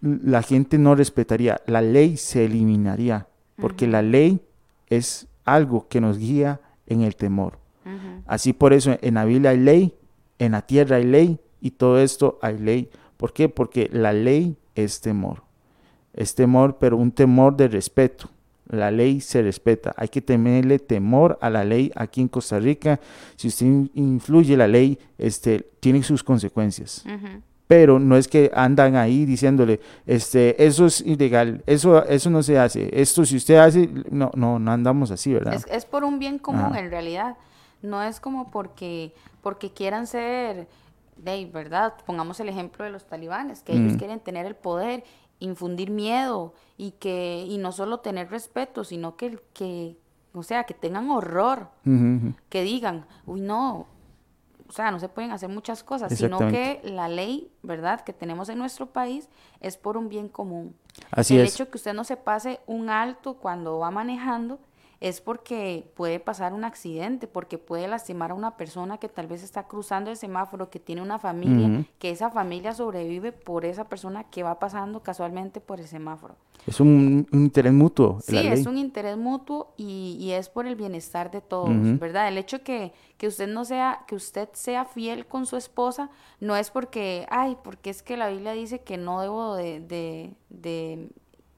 [0.00, 4.40] la gente no respetaría, la ley se eliminaría, porque la ley
[4.88, 7.58] es algo que nos guía en el temor.
[8.26, 9.94] Así por eso en la Biblia hay ley,
[10.38, 12.90] en la tierra hay ley y todo esto hay ley.
[13.16, 13.48] ¿Por qué?
[13.48, 15.42] Porque la ley es temor.
[16.12, 18.30] Es temor, pero un temor de respeto.
[18.68, 19.94] La ley se respeta.
[19.96, 22.98] Hay que tenerle temor a la ley aquí en Costa Rica.
[23.36, 27.04] Si usted influye la ley, este, tiene sus consecuencias.
[27.66, 32.58] Pero no es que andan ahí diciéndole, este, eso es ilegal, eso, eso no se
[32.60, 35.60] hace, esto si usted hace, no, no, no andamos así, ¿verdad?
[35.68, 37.36] Es, por un bien común en realidad
[37.82, 40.68] no es como porque, porque quieran ser,
[41.16, 45.04] de verdad, pongamos el ejemplo de los talibanes, que ellos quieren tener el poder,
[45.38, 49.96] infundir miedo y que, y no solo tener respeto, sino que, que
[50.34, 51.68] o sea, que tengan horror,
[52.48, 53.86] que digan, uy no,
[54.68, 58.48] o sea, no se pueden hacer muchas cosas, sino que la ley, ¿verdad?, que tenemos
[58.48, 59.28] en nuestro país
[59.60, 60.74] es por un bien común.
[61.10, 64.58] Así el hecho que usted no se pase un alto cuando va manejando
[65.00, 69.42] es porque puede pasar un accidente, porque puede lastimar a una persona que tal vez
[69.42, 74.24] está cruzando el semáforo, que tiene una familia, que esa familia sobrevive por esa persona
[74.24, 76.36] que va pasando casualmente por el semáforo.
[76.66, 78.18] Es un, interés mutuo.
[78.20, 82.26] Sí, es un interés mutuo y, y, es por el bienestar de todos, ¿verdad?
[82.26, 86.56] El hecho que, que usted no sea, que usted sea fiel con su esposa, no
[86.56, 91.10] es porque, ay, porque es que la Biblia dice que no debo de, de, de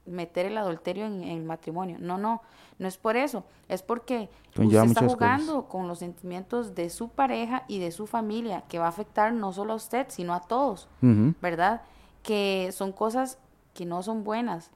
[0.09, 1.97] meter el adulterio en, el matrimonio.
[1.99, 2.41] No, no,
[2.77, 3.43] no es por eso.
[3.67, 8.63] Es porque usted está jugando con los sentimientos de su pareja y de su familia,
[8.67, 11.81] que va a afectar no solo a usted, sino a todos, ¿verdad?
[12.23, 13.37] Que son cosas
[13.73, 14.71] que no son buenas.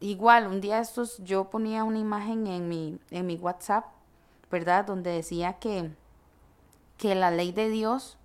[0.00, 3.86] Igual, un día estos yo ponía una imagen en mi, en mi WhatsApp,
[4.50, 4.84] ¿verdad?
[4.84, 5.90] Donde decía que,
[6.98, 8.18] que la ley de Dios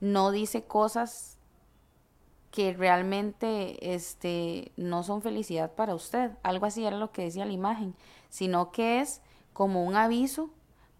[0.00, 1.33] no dice cosas
[2.54, 6.30] que realmente este, no son felicidad para usted.
[6.44, 7.96] Algo así era lo que decía la imagen,
[8.28, 10.50] sino que es como un aviso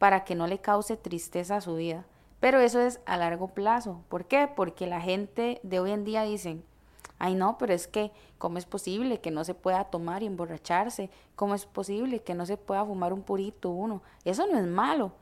[0.01, 2.05] para que no le cause tristeza a su vida.
[2.41, 4.01] Pero eso es a largo plazo.
[4.09, 4.49] ¿Por qué?
[4.49, 6.65] Porque la gente de hoy en día dicen,
[7.21, 11.09] ay no, pero es que, ¿cómo es posible que no se pueda tomar y emborracharse?
[11.37, 14.03] ¿Cómo es posible que no se pueda fumar un purito uno?
[14.25, 15.13] Eso no es malo.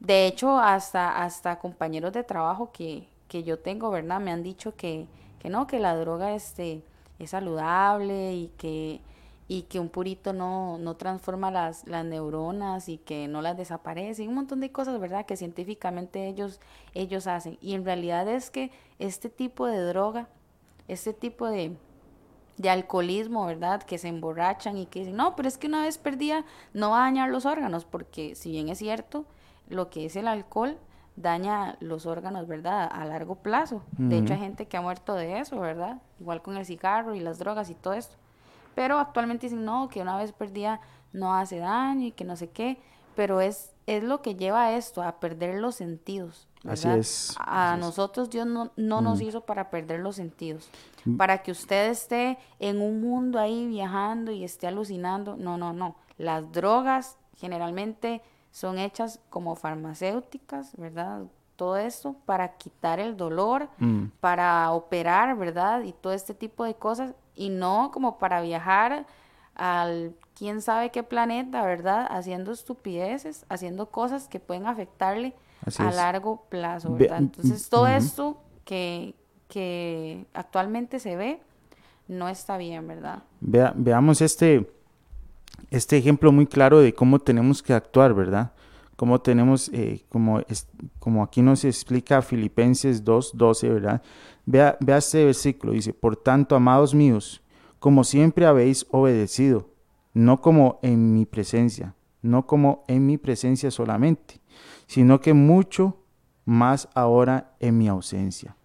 [0.00, 4.18] De hecho, hasta, hasta compañeros de trabajo que, que yo tengo, ¿verdad?
[4.18, 5.08] Me han dicho que,
[5.44, 6.82] que no, que la droga este,
[7.18, 9.02] es saludable y que,
[9.46, 14.22] y que un purito no, no transforma las, las neuronas y que no las desaparece,
[14.22, 15.26] y un montón de cosas, ¿verdad?
[15.26, 16.60] Que científicamente ellos,
[16.94, 17.58] ellos hacen.
[17.60, 20.30] Y en realidad es que este tipo de droga,
[20.88, 21.76] este tipo de,
[22.56, 23.82] de alcoholismo, ¿verdad?
[23.82, 27.02] Que se emborrachan y que dicen, no, pero es que una vez perdía no va
[27.02, 29.26] a dañar los órganos, porque si bien es cierto,
[29.68, 30.78] lo que es el alcohol
[31.16, 32.88] daña los órganos, ¿verdad?
[32.92, 33.82] A largo plazo.
[33.96, 35.98] De hecho, hay gente que ha muerto de eso, ¿verdad?
[36.20, 38.16] Igual con el cigarro y las drogas y todo esto.
[38.74, 40.80] Pero actualmente dicen, no, que una vez perdía
[41.12, 42.78] no hace daño y que no sé qué.
[43.14, 46.48] Pero es, es lo que lleva a esto, a perder los sentidos.
[46.66, 47.34] Así es.
[47.38, 50.68] A nosotros Dios no, no nos hizo para perder los sentidos.
[51.16, 55.36] Para que usted esté en un mundo ahí viajando y esté alucinando.
[55.36, 55.94] No, no, no.
[56.16, 58.22] Las drogas generalmente
[58.54, 61.22] son hechas como farmacéuticas, ¿verdad?
[61.56, 64.04] Todo esto para quitar el dolor, Mm.
[64.20, 65.82] para operar, ¿verdad?
[65.82, 69.06] Y todo este tipo de cosas, y no como para viajar
[69.56, 72.06] al quién sabe qué planeta, ¿verdad?
[72.08, 75.34] Haciendo estupideces, haciendo cosas que pueden afectarle
[75.66, 75.96] Así a es.
[75.96, 77.18] largo plazo, Ve- ¿verdad?
[77.18, 77.92] Entonces, todo ujú.
[77.96, 79.16] esto que,
[79.48, 81.42] que actualmente se ve
[82.06, 83.24] no está bien, ¿verdad?
[83.40, 84.70] Vea- veamos este,
[85.74, 88.52] este ejemplo muy claro de cómo tenemos que actuar, ¿verdad?
[88.96, 90.40] Cómo tenemos, eh, como,
[91.00, 94.02] como aquí nos explica Filipenses 2.12, ¿verdad?
[94.46, 97.42] Vea, vea este versículo, dice, por tanto, amados míos,
[97.80, 99.68] como siempre habéis obedecido,
[100.12, 104.40] no como en mi presencia, no como en mi presencia solamente,
[104.86, 105.96] sino que mucho
[106.44, 108.56] más ahora en mi ausencia.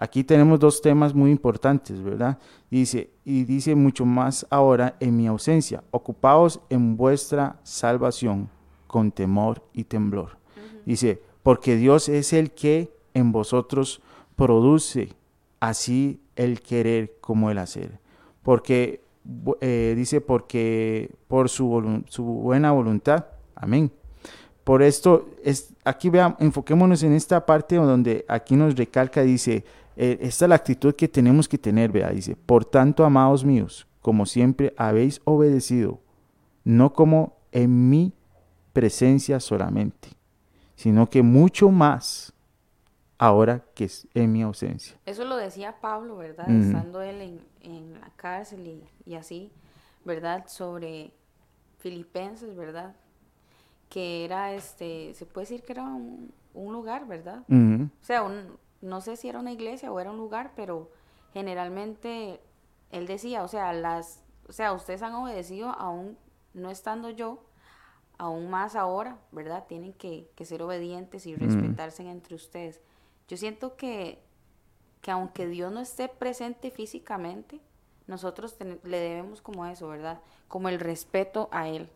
[0.00, 2.38] Aquí tenemos dos temas muy importantes, ¿verdad?
[2.70, 8.48] Dice, y dice mucho más ahora en mi ausencia, ocupaos en vuestra salvación
[8.86, 10.38] con temor y temblor.
[10.86, 14.00] Dice, porque Dios es el que en vosotros
[14.36, 15.08] produce
[15.58, 17.98] así el querer como el hacer.
[18.44, 19.02] Porque,
[19.60, 21.66] eh, dice, porque por su
[22.22, 23.26] buena voluntad,
[23.56, 23.90] amén.
[24.62, 29.64] Por esto, es, aquí veamos, enfoquémonos en esta parte donde aquí nos recalca, dice,
[29.98, 33.86] eh, esta es la actitud que tenemos que tener, vea, dice, por tanto, amados míos,
[34.00, 36.00] como siempre habéis obedecido,
[36.64, 38.12] no como en mi
[38.72, 40.08] presencia solamente,
[40.76, 42.32] sino que mucho más
[43.18, 44.96] ahora que es en mi ausencia.
[45.04, 46.48] Eso lo decía Pablo, ¿verdad?
[46.60, 49.50] Estando él en, en la cárcel y, y así,
[50.04, 50.44] ¿verdad?
[50.46, 51.12] Sobre
[51.78, 52.94] Filipenses, ¿verdad?
[53.88, 57.42] Que era, este, se puede decir que era un, un lugar, ¿verdad?
[58.00, 60.90] O sea, un- no sé si era una iglesia o era un lugar, pero
[61.32, 62.40] generalmente
[62.90, 66.16] él decía, o sea, las, o sea, ustedes han obedecido aún
[66.54, 67.44] no estando yo,
[68.18, 69.64] aún más ahora, ¿verdad?
[69.68, 72.80] Tienen que, que ser obedientes y respetarse entre ustedes.
[73.28, 74.18] Yo siento que,
[75.02, 77.60] que aunque Dios no esté presente físicamente,
[78.06, 80.20] nosotros ten- le debemos como eso, ¿verdad?
[80.48, 81.88] Como el respeto a Él.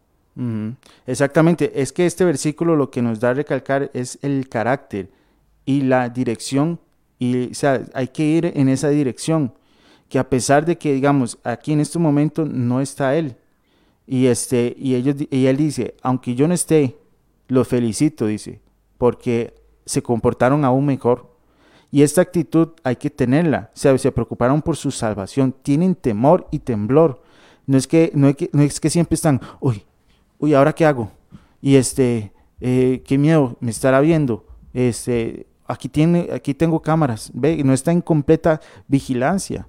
[1.06, 5.10] Exactamente, es que este versículo lo que nos da a recalcar es el carácter
[5.64, 6.80] y la dirección,
[7.18, 9.54] y sea, hay que ir en esa dirección,
[10.08, 13.36] que a pesar de que, digamos, aquí en este momento no está Él,
[14.06, 16.96] y, este, y, ellos, y Él dice, aunque yo no esté,
[17.48, 18.60] los felicito, dice,
[18.98, 19.54] porque
[19.84, 21.32] se comportaron aún mejor.
[21.90, 23.70] Y esta actitud hay que tenerla.
[23.74, 25.54] O se preocuparon por su salvación.
[25.62, 27.22] Tienen temor y temblor.
[27.66, 29.84] No es que, no es que, no es que siempre están, uy,
[30.38, 31.12] uy, ¿ahora qué hago?
[31.60, 34.46] Y este, eh, qué miedo, me estará viendo.
[34.72, 37.30] Este, aquí, tiene, aquí tengo cámaras.
[37.34, 39.66] Ve, no está en completa vigilancia,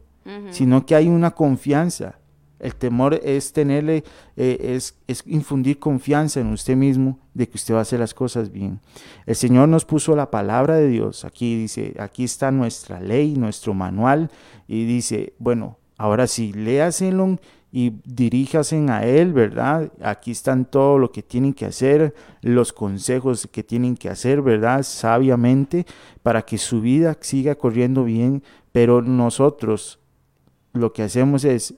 [0.52, 2.20] sino que hay una confianza.
[2.60, 4.06] El temor es tenerle,
[4.38, 8.14] eh, es, es infundir confianza en usted mismo de que usted va a hacer las
[8.14, 8.80] cosas bien.
[9.26, 11.26] El Señor nos puso la palabra de Dios.
[11.26, 14.32] Aquí dice, aquí está nuestra ley, nuestro manual.
[14.66, 17.38] Y dice, bueno, ahora sí, léaselo
[17.76, 19.92] y diríjase a Él, ¿verdad?
[20.00, 22.14] Aquí están todo lo que tienen que hacer,
[22.44, 24.84] los consejos que tienen que hacer, ¿verdad?
[24.84, 25.88] Sabiamente,
[26.22, 28.44] para que su vida siga corriendo bien.
[28.72, 30.00] Pero nosotros
[30.74, 31.74] lo que hacemos es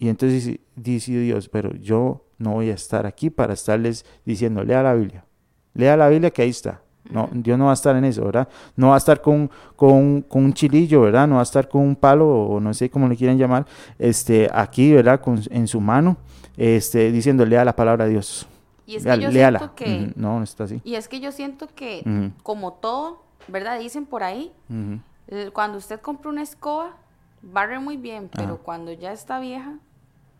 [0.00, 4.82] y entonces dice- Dios, pero yo no voy a estar aquí para estarles diciendo, lea
[4.82, 5.24] la Biblia.
[5.74, 6.81] Lea la Biblia que ahí está.
[7.10, 8.48] No, Dios no va a estar en eso, ¿verdad?
[8.76, 11.26] No va a estar con, con, con un chilillo, ¿verdad?
[11.26, 13.66] No va a estar con un palo o no sé cómo le quieran llamar,
[13.98, 15.20] este, aquí, ¿verdad?
[15.20, 16.16] Con, en su mano,
[16.56, 18.46] este, diciendo, lea la palabra de Dios.
[18.86, 19.58] Y es que yo léala.
[19.58, 20.80] siento que, No, no está así.
[20.84, 23.78] y es que yo siento que, como todo, ¿verdad?
[23.78, 24.52] Dicen por ahí,
[25.52, 26.96] cuando usted compra una escoba,
[27.42, 29.78] barre muy bien, pero cuando ya está vieja,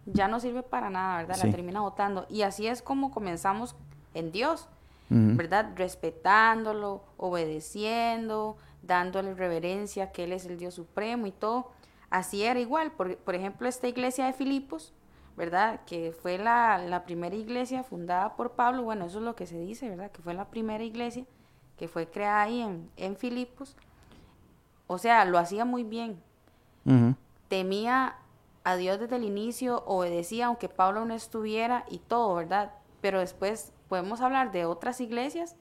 [0.06, 1.36] ya no sirve para nada, ¿verdad?
[1.40, 1.46] Sí.
[1.46, 2.26] La termina botando.
[2.28, 3.74] Y así es como comenzamos
[4.14, 4.68] en Dios,
[5.12, 5.72] ¿verdad?
[5.76, 11.70] Respetándolo, obedeciendo, dándole reverencia, que Él es el Dios supremo y todo.
[12.10, 14.92] Así era igual, por, por ejemplo, esta iglesia de Filipos,
[15.36, 15.80] ¿verdad?
[15.86, 19.58] Que fue la, la, primera iglesia fundada por Pablo, bueno, eso es lo que se
[19.58, 20.10] dice, ¿verdad?
[20.10, 21.24] Que fue la primera iglesia
[21.82, 23.76] que fue creada ahí en, en Filipos.
[24.86, 26.22] O sea, lo hacía muy bien.
[27.48, 28.16] Temía
[28.62, 32.72] a Dios desde el inicio, obedecía aunque Pablo no estuviera y todo, ¿verdad?
[33.00, 35.54] Pero después podemos hablar de otras iglesias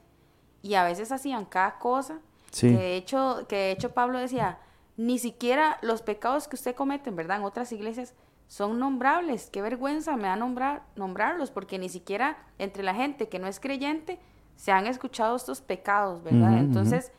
[0.62, 2.22] y a veces hacían cada cosa.
[2.58, 4.58] Que, de hecho, que de hecho Pablo decía,
[4.96, 7.40] ni siquiera los pecados que usted comete, ¿verdad?
[7.40, 8.14] En otras iglesias
[8.48, 9.50] son nombrables.
[9.50, 13.60] Qué vergüenza me da nombrar, nombrarlos, porque ni siquiera entre la gente que no es
[13.60, 14.18] creyente
[14.56, 16.58] se han escuchado estos pecados, ¿verdad?
[16.58, 17.12] Entonces,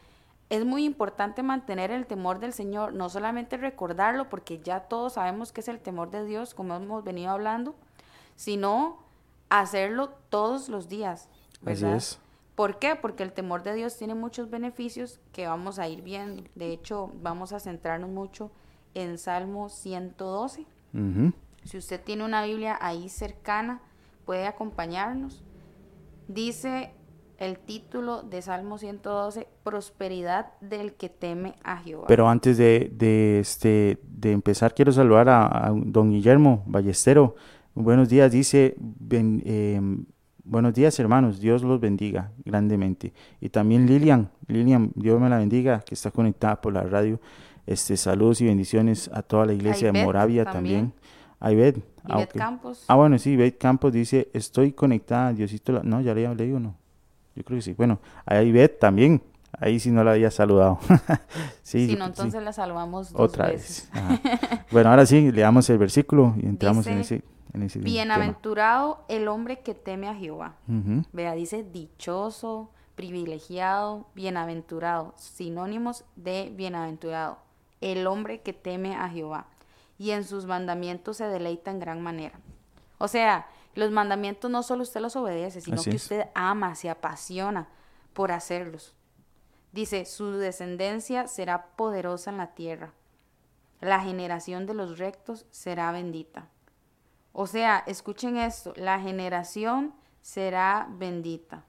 [0.48, 5.52] es muy importante mantener el temor del Señor, no solamente recordarlo, porque ya todos sabemos
[5.52, 7.74] que es el temor de Dios, como hemos venido hablando,
[8.34, 9.01] sino
[9.60, 11.28] hacerlo todos los días,
[11.60, 11.96] ¿verdad?
[11.96, 12.18] Así es.
[12.54, 12.96] ¿Por qué?
[12.96, 16.44] Porque el temor de Dios tiene muchos beneficios que vamos a ir viendo.
[16.54, 18.50] De hecho, vamos a centrarnos mucho
[18.94, 20.66] en Salmo 112.
[21.64, 23.80] Si usted tiene una Biblia ahí cercana,
[24.26, 25.42] puede acompañarnos.
[26.28, 26.92] Dice
[27.38, 32.04] el título de Salmo 112, Prosperidad del que teme a Jehová.
[32.06, 37.34] Pero antes de, de este, de empezar, quiero saludar a, don Guillermo Ballestero.
[37.74, 38.76] Buenos días, dice,
[39.10, 40.04] em,
[40.44, 43.14] buenos días hermanos, Dios los bendiga grandemente.
[43.40, 47.18] Y también Lilian, Lilian, Dios me la bendiga, que está conectada por la radio.
[47.66, 50.92] Este, saludos y bendiciones a toda la iglesia de Moravia también.
[51.38, 51.82] también.
[52.04, 52.84] Ah, Campos.
[52.88, 55.82] Ah, bueno, sí, Beth Campos dice, estoy conectada, Diosito.
[55.82, 56.76] No, ya le leí uno.
[57.34, 57.72] Yo creo que sí.
[57.72, 59.22] Bueno, ahí Beth también.
[59.58, 60.78] Ahí sí no la había saludado.
[61.62, 63.88] sí, si no, entonces la saludamos dos Otra vez.
[64.70, 67.22] bueno, ahora sí, leamos el versículo y entramos en ese,
[67.52, 70.56] Bienaventurado el hombre que teme a Jehová.
[71.12, 75.14] Vea, dice dichoso, privilegiado, bienaventurado.
[75.16, 77.38] Sinónimos de bienaventurado.
[77.80, 79.46] El hombre que teme a Jehová.
[79.98, 82.38] Y en sus mandamientos se deleita en gran manera.
[82.98, 87.68] O sea, los mandamientos no solo usted los obedece, sino que usted ama, se apasiona
[88.12, 88.94] por hacerlos.
[89.72, 92.92] Dice, su descendencia será poderosa en la tierra.
[93.80, 96.48] La generación de los rectos será bendita.
[97.32, 101.64] O sea, escuchen esto, la generación será bendita.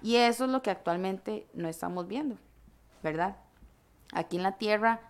[0.00, 2.36] Y eso es lo que actualmente no estamos viendo,
[3.02, 3.36] ¿verdad?
[4.12, 5.00] Aquí en la tierra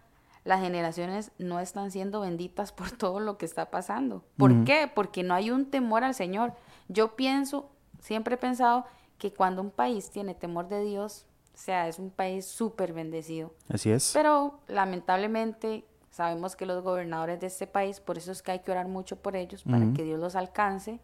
[0.45, 4.25] las generaciones no están siendo benditas por todo lo que está pasando.
[4.37, 4.91] ¿Por qué?
[4.93, 6.55] Porque no hay un temor al Señor.
[6.89, 7.71] Yo pienso,
[8.01, 8.85] siempre he pensado
[9.19, 13.53] que cuando un país tiene temor de Dios, o sea, es un país súper bendecido.
[13.69, 14.11] Así es.
[14.13, 18.71] Pero lamentablemente sabemos que los gobernadores de este país, por eso es que hay que
[18.71, 21.01] orar mucho por ellos, para que Dios los alcance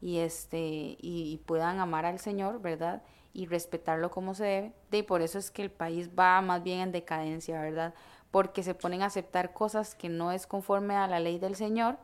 [0.00, 3.02] y, este, y, puedan amar al Señor, ¿verdad?
[3.32, 4.72] Y respetarlo como se debe.
[4.90, 7.94] Y por eso es que el país va más bien en decadencia, ¿verdad?
[8.30, 11.96] porque se ponen a aceptar cosas que no es conforme a la ley del Señor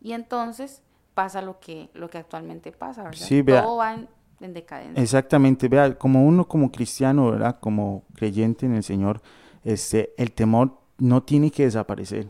[0.00, 0.82] y entonces
[1.14, 3.18] pasa lo que, lo que actualmente pasa, ¿verdad?
[3.18, 3.94] Sí, vea, Todo va
[4.40, 5.02] en, decadencia.
[5.02, 7.58] Exactamente, vea, como uno como cristiano, ¿verdad?
[7.60, 9.22] Como creyente en el Señor,
[9.64, 12.28] este, el temor no tiene que desaparecer.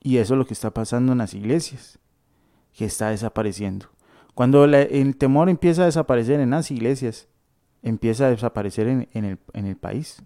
[0.00, 1.98] Y eso es lo que está pasando en las iglesias,
[2.72, 3.86] que está desapareciendo.
[4.34, 7.28] Cuando el temor empieza a desaparecer en las iglesias,
[7.82, 10.22] empieza a desaparecer en, el, país.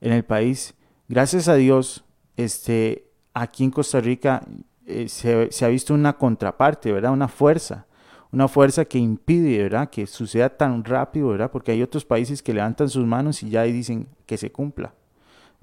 [0.00, 0.74] En el país
[1.06, 2.02] Gracias a Dios,
[2.36, 4.42] este, aquí en Costa Rica
[4.86, 7.12] eh, se, ha visto una contraparte, ¿verdad?
[7.12, 7.86] Una fuerza,
[8.32, 9.90] una fuerza que impide, ¿verdad?
[9.90, 11.50] Que suceda tan rápido, ¿verdad?
[11.50, 14.94] Porque hay otros países que levantan sus manos y ya dicen que se cumpla,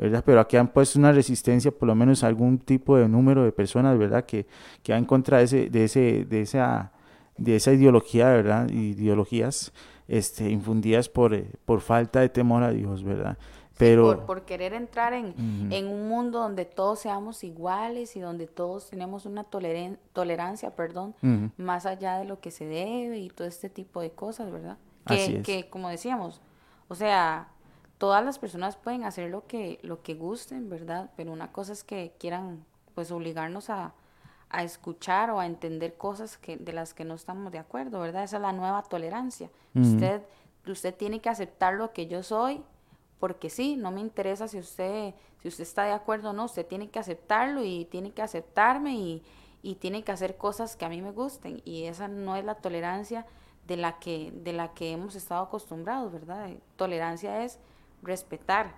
[0.02, 0.24] ¿verdad?
[0.26, 3.98] Pero aquí han puesto una resistencia, por lo menos algún tipo de número de personas,
[4.00, 4.26] ¿verdad?
[4.26, 4.48] Que,
[4.82, 6.92] que va en contra de, ese, de, ese, de, esa,
[7.38, 8.68] de esa ideología, ¿verdad?
[8.70, 9.72] Ideologías
[10.08, 13.38] este, infundidas por, eh, por falta de temor a Dios, ¿verdad?
[14.26, 15.34] por, querer entrar en,
[15.88, 21.16] un mundo donde todos seamos iguales y donde todos tenemos una tolerancia, perdón,
[21.58, 24.78] más allá de lo que se debe y todo este tipo de cosas, ¿verdad?
[25.08, 26.42] Que, que como decíamos,
[26.90, 27.48] o sea,
[28.02, 31.12] todas las personas pueden hacer lo que, lo que gusten, ¿verdad?
[31.16, 33.94] Pero una cosa es que quieran pues obligarnos a,
[34.64, 38.24] escuchar o a entender cosas que, de las que no estamos de acuerdo, ¿verdad?
[38.24, 39.52] Esa es la nueva tolerancia.
[39.76, 40.24] Usted,
[40.66, 42.64] usted tiene que aceptar lo que yo soy
[43.20, 46.66] porque sí, no me interesa si usted, si usted está de acuerdo o no, usted
[46.66, 49.24] tiene que aceptarlo y tiene que aceptarme y,
[49.62, 52.56] y tiene que hacer cosas que a mí me gusten y esa no es la
[52.56, 53.28] tolerancia
[53.68, 56.50] de la que, de la que hemos estado acostumbrados, ¿verdad?
[56.78, 57.60] Tolerancia es
[58.02, 58.74] respetar,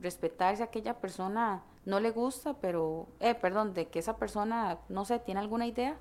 [0.00, 5.04] respetar si aquella persona no le gusta, pero, eh, perdón, de que esa persona, no
[5.04, 5.96] sé, tiene alguna idea,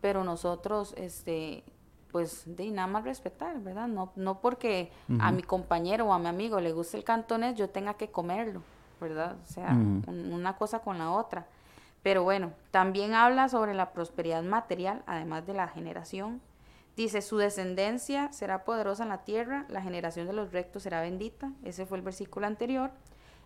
[0.00, 1.64] pero nosotros, este,
[2.12, 3.88] pues de nada más respetar, ¿verdad?
[3.88, 7.70] No, no porque a mi compañero o a mi amigo le guste el cantonés, yo
[7.70, 8.62] tenga que comerlo,
[9.00, 9.36] ¿verdad?
[9.42, 11.46] O sea, una cosa con la otra.
[12.02, 16.40] Pero bueno, también habla sobre la prosperidad material, además de la generación.
[16.96, 21.52] Dice, su descendencia será poderosa en la tierra, la generación de los rectos será bendita.
[21.64, 22.90] Ese fue el versículo anterior.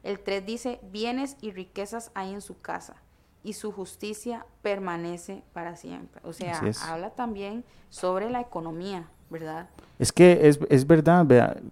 [0.03, 2.97] El 3 dice, bienes y riquezas hay en su casa
[3.45, 6.21] y su justicia permanece para siempre.
[6.25, 9.69] O sea, habla también sobre la economía, ¿verdad?
[9.99, 11.27] Es que es, es verdad,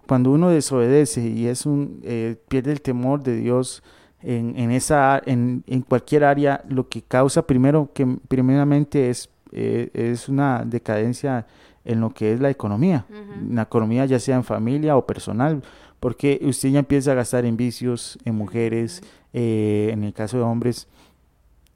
[0.07, 3.83] cuando uno desobedece y es un eh, pierde el temor de Dios
[4.21, 9.89] en, en esa en, en, cualquier área, lo que causa primero que primeramente es eh,
[9.93, 11.45] es una decadencia
[11.85, 13.05] en lo que es la economía,
[13.49, 15.61] la economía ya sea en familia o personal,
[15.99, 19.01] porque usted ya empieza a gastar en vicios, en mujeres,
[19.33, 20.87] eh, en el caso de hombres,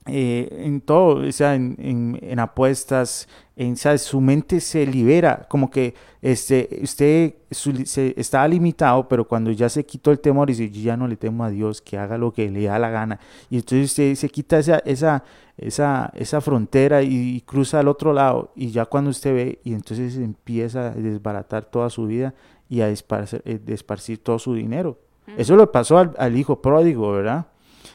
[0.08, 5.94] eh, en todo, o sea, en, en, apuestas, en, su mente se libera, como que
[6.22, 10.82] este, usted se, está limitado, pero cuando ya se quitó el temor y dice, yo
[10.82, 13.58] ya no le temo a Dios, que haga lo que le da la gana, y
[13.58, 15.24] entonces usted se quita esa, esa,
[15.58, 20.16] esa, esa frontera y, cruza al otro lado, y ya cuando usted ve, y entonces
[20.18, 22.34] empieza a desbaratar toda su vida
[22.70, 25.00] y a esparcir, eh, todo su dinero.
[25.38, 27.48] Eso le pasó al, al hijo pródigo, ¿verdad?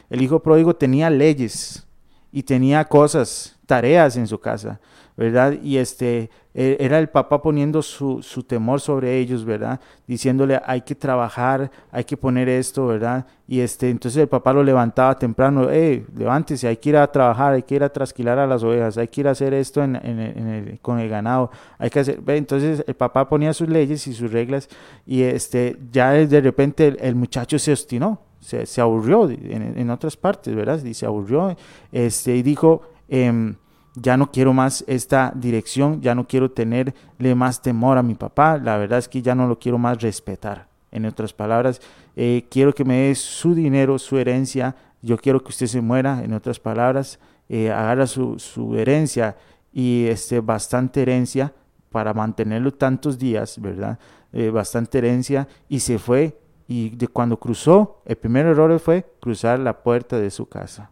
[0.09, 1.87] El hijo pródigo tenía leyes,
[2.33, 4.79] y tenía cosas, tareas en su casa,
[5.15, 5.53] ¿verdad?
[5.61, 9.79] Y este, e, era el papá poniendo su, su, temor sobre ellos, ¿verdad?
[10.07, 13.27] Diciéndole, hay que trabajar, hay que poner esto, ¿verdad?
[13.47, 17.53] Y este, entonces el papá lo levantaba temprano, eh, levántese, hay que ir a trabajar,
[17.53, 19.95] hay que ir a trasquilar a las ovejas, hay que ir a hacer esto en,
[19.95, 24.31] en, con el ganado, hay que hacer, entonces el papá ponía sus leyes y sus
[24.31, 24.69] reglas
[25.05, 30.83] y este, ya de repente el muchacho se obstinó, se, aburrió en, otras partes, ¿verdad?
[30.83, 31.55] Y se aburrió
[31.91, 33.55] este, y dijo, em,
[33.95, 38.57] ya no quiero más esta dirección, ya no quiero tenerle más temor a mi papá,
[38.57, 40.67] la verdad es que ya no lo quiero más respetar.
[40.91, 41.81] En otras palabras,
[42.15, 46.23] eh, quiero que me dé su dinero, su herencia, yo quiero que usted se muera,
[46.23, 47.19] en otras palabras,
[47.49, 49.35] eh, agarra su, su, herencia
[49.71, 51.53] y este, bastante herencia
[51.89, 53.99] para mantenerlo tantos días, ¿verdad?
[54.31, 56.39] Eh, bastante herencia y se fue
[56.73, 60.89] y de cuando cruzó, el primer error fue cruzar la puerta de su casa.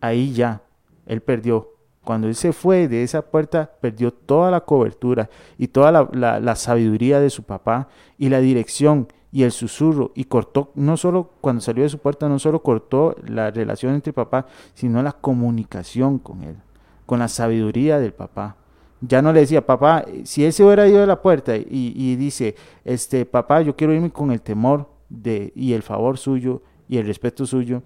[0.00, 0.62] Ahí ya,
[1.04, 1.74] él perdió.
[2.02, 5.28] Cuando él se fue de esa puerta, perdió toda la cobertura
[5.58, 10.24] y toda la, la, sabiduría de su papá y la dirección y el susurro y
[10.24, 14.46] cortó, no solo cuando salió de su puerta, no solo cortó la relación entre papá,
[14.72, 16.56] sino la comunicación con él,
[17.04, 18.56] con la sabiduría del papá
[19.00, 22.54] ya no le decía, papá, si él se hubiera ido de la puerta y, dice,
[22.84, 27.06] este, papá, yo quiero irme con el temor de, y el favor suyo y el
[27.06, 27.82] respeto suyo,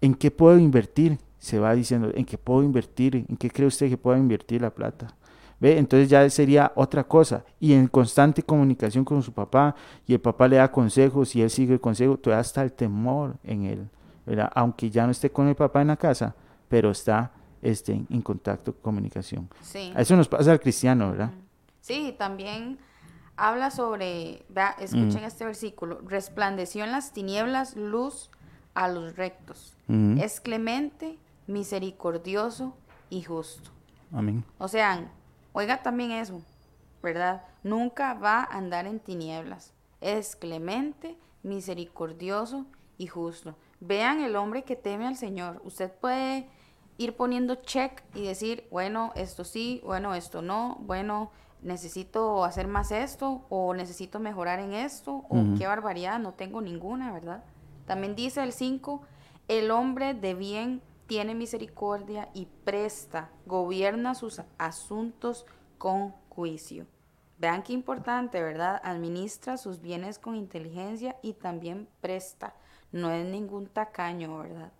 [0.00, 1.18] ¿en qué puedo invertir?
[1.38, 3.24] Se va diciendo, ¿en qué puedo invertir?
[3.28, 5.14] ¿En qué cree usted que puedo invertir la plata?
[5.60, 5.78] ¿Ve?
[5.78, 7.44] Entonces ya sería otra cosa.
[7.58, 9.74] Y en constante comunicación con su papá,
[10.06, 13.36] y el papá le da consejos y él sigue el consejo, todavía está el temor
[13.42, 13.88] en él,
[14.26, 14.50] ¿verdad?
[14.54, 16.34] Aunque ya no esté con el papá en la casa,
[16.68, 17.32] pero está
[17.62, 19.48] estén en contacto, comunicación.
[19.62, 19.92] Sí.
[19.96, 21.30] Eso nos pasa al cristiano, ¿verdad?
[21.80, 22.78] Sí, también
[23.36, 24.44] habla sobre,
[24.78, 28.30] escuchen este versículo, resplandeció en las tinieblas luz
[28.74, 29.76] a los rectos.
[30.18, 32.76] Es clemente, misericordioso
[33.08, 33.70] y justo.
[34.12, 34.44] Amén.
[34.58, 35.10] O sea,
[35.52, 36.42] oiga también eso,
[37.02, 37.44] ¿verdad?
[37.62, 39.72] Nunca va a andar en tinieblas.
[40.00, 42.66] Es clemente, misericordioso
[42.98, 43.56] y justo.
[43.80, 45.60] Vean el hombre que teme al Señor.
[45.64, 46.48] Usted puede
[46.98, 51.30] ir poniendo check y decir, bueno, esto sí, bueno, esto no, bueno,
[51.62, 57.12] necesito hacer más esto o necesito mejorar en esto o qué barbaridad, no tengo ninguna,
[57.12, 57.42] ¿verdad?
[57.86, 59.02] También dice el 5,
[59.46, 65.46] el hombre de bien tiene misericordia y presta, gobierna sus asuntos
[65.78, 66.86] con juicio.
[67.38, 68.80] Vean qué importante, ¿verdad?
[68.82, 72.54] Administra sus bienes con inteligencia y también presta.
[72.90, 74.72] No es ningún tacaño, ¿verdad?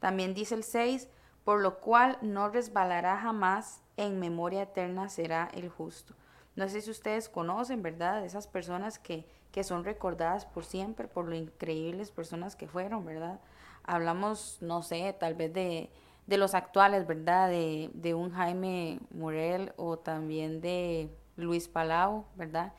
[0.00, 1.08] También dice el 6,
[1.48, 6.12] por lo cual no resbalará jamás, en memoria eterna será el justo.
[6.56, 8.22] No sé si ustedes conocen, ¿verdad?
[8.22, 13.40] Esas personas que, que son recordadas por siempre, por lo increíbles personas que fueron, ¿verdad?
[13.82, 15.90] Hablamos, no sé, tal vez de,
[16.26, 17.48] de los actuales, ¿verdad?
[17.48, 22.74] De, de un Jaime Murel o también de Luis Palau, ¿verdad?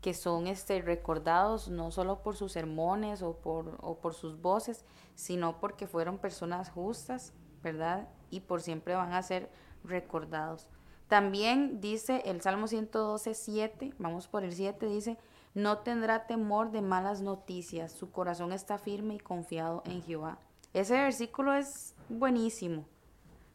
[0.00, 4.86] Que son este, recordados no solo por sus sermones o por, o por sus voces,
[5.14, 7.34] sino porque fueron personas justas,
[7.64, 8.06] ¿verdad?
[8.30, 9.50] Y por siempre van a ser
[9.82, 10.68] recordados.
[11.08, 15.18] También dice el Salmo 112, 7, vamos por el 7, dice,
[15.54, 20.38] no tendrá temor de malas noticias, su corazón está firme y confiado en Jehová.
[20.72, 22.84] Ese versículo es buenísimo,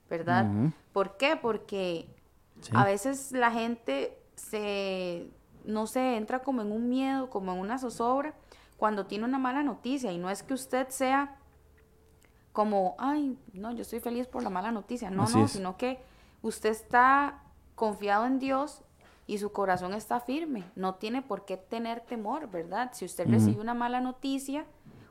[0.09, 0.45] ¿verdad?
[0.93, 1.35] ¿Por qué?
[1.35, 2.09] Porque
[2.73, 5.29] a veces la gente se,
[5.65, 8.33] no sé, entra como en un miedo, como en una zozobra,
[8.77, 10.11] cuando tiene una mala noticia.
[10.13, 11.38] Y no es que usted sea
[12.53, 15.09] como, ay, no, yo estoy feliz por la mala noticia.
[15.09, 15.99] No, no, sino que
[16.41, 17.43] usted está
[17.75, 18.81] confiado en Dios
[19.27, 20.63] y su corazón está firme.
[20.75, 22.89] No tiene por qué tener temor, ¿verdad?
[22.93, 24.65] Si usted recibe una mala noticia,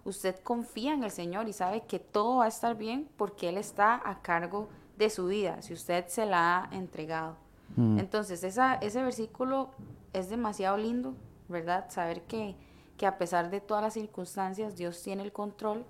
[0.05, 3.57] usted confía en el Señor y sabe que todo va a estar bien porque Él
[3.57, 7.37] está a cargo de su vida, si usted se la ha entregado.
[7.77, 9.71] Entonces, esa, ese versículo
[10.13, 11.15] es demasiado lindo,
[11.49, 11.85] ¿verdad?
[11.91, 12.57] Saber que,
[12.97, 15.85] que a pesar de todas las circunstancias, Dios tiene el control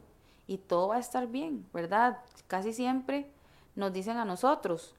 [0.49, 2.19] y todo va a estar bien, ¿verdad?
[2.49, 3.31] Casi siempre
[3.77, 4.97] nos dicen a nosotros,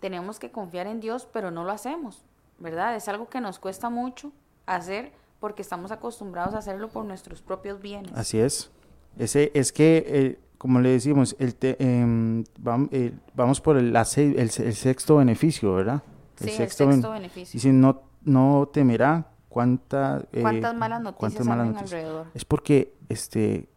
[0.00, 2.24] tenemos que confiar en Dios, pero no lo hacemos,
[2.58, 2.96] ¿verdad?
[2.96, 4.32] Es algo que nos cuesta mucho
[4.64, 8.12] hacer porque estamos acostumbrados a hacerlo por nuestros propios bienes.
[8.14, 8.70] Así es.
[9.18, 12.44] Ese, es que, eh, como le decimos, el em,
[12.92, 16.02] eh, vamos, por el, el, sexto beneficio, ¿verdad?
[16.40, 17.52] El sí, sexto, el sexto beneficio.
[17.52, 22.26] Dice, no, no temerá cuánta, eh, cuántas malas noticias hay alrededor.
[22.34, 23.68] Es porque este,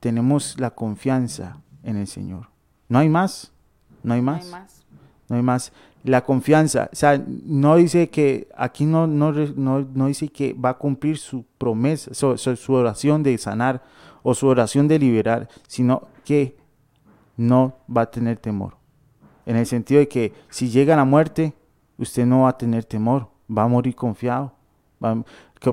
[0.00, 2.48] tenemos la confianza en el Señor.
[2.88, 3.52] No hay más,
[4.02, 4.46] no hay más.
[4.46, 4.80] No hay más
[5.30, 5.72] no hay más.
[6.02, 10.78] La confianza, o sea, no dice que, aquí no, no, no, dice que va a
[10.78, 13.82] cumplir su promesa, su, oración de sanar
[14.22, 16.56] o su oración de liberar, sino que
[17.36, 18.76] no va a tener temor.
[19.46, 21.54] En el sentido de que si llega la muerte,
[21.98, 24.52] usted no va a tener temor, va a morir confiado.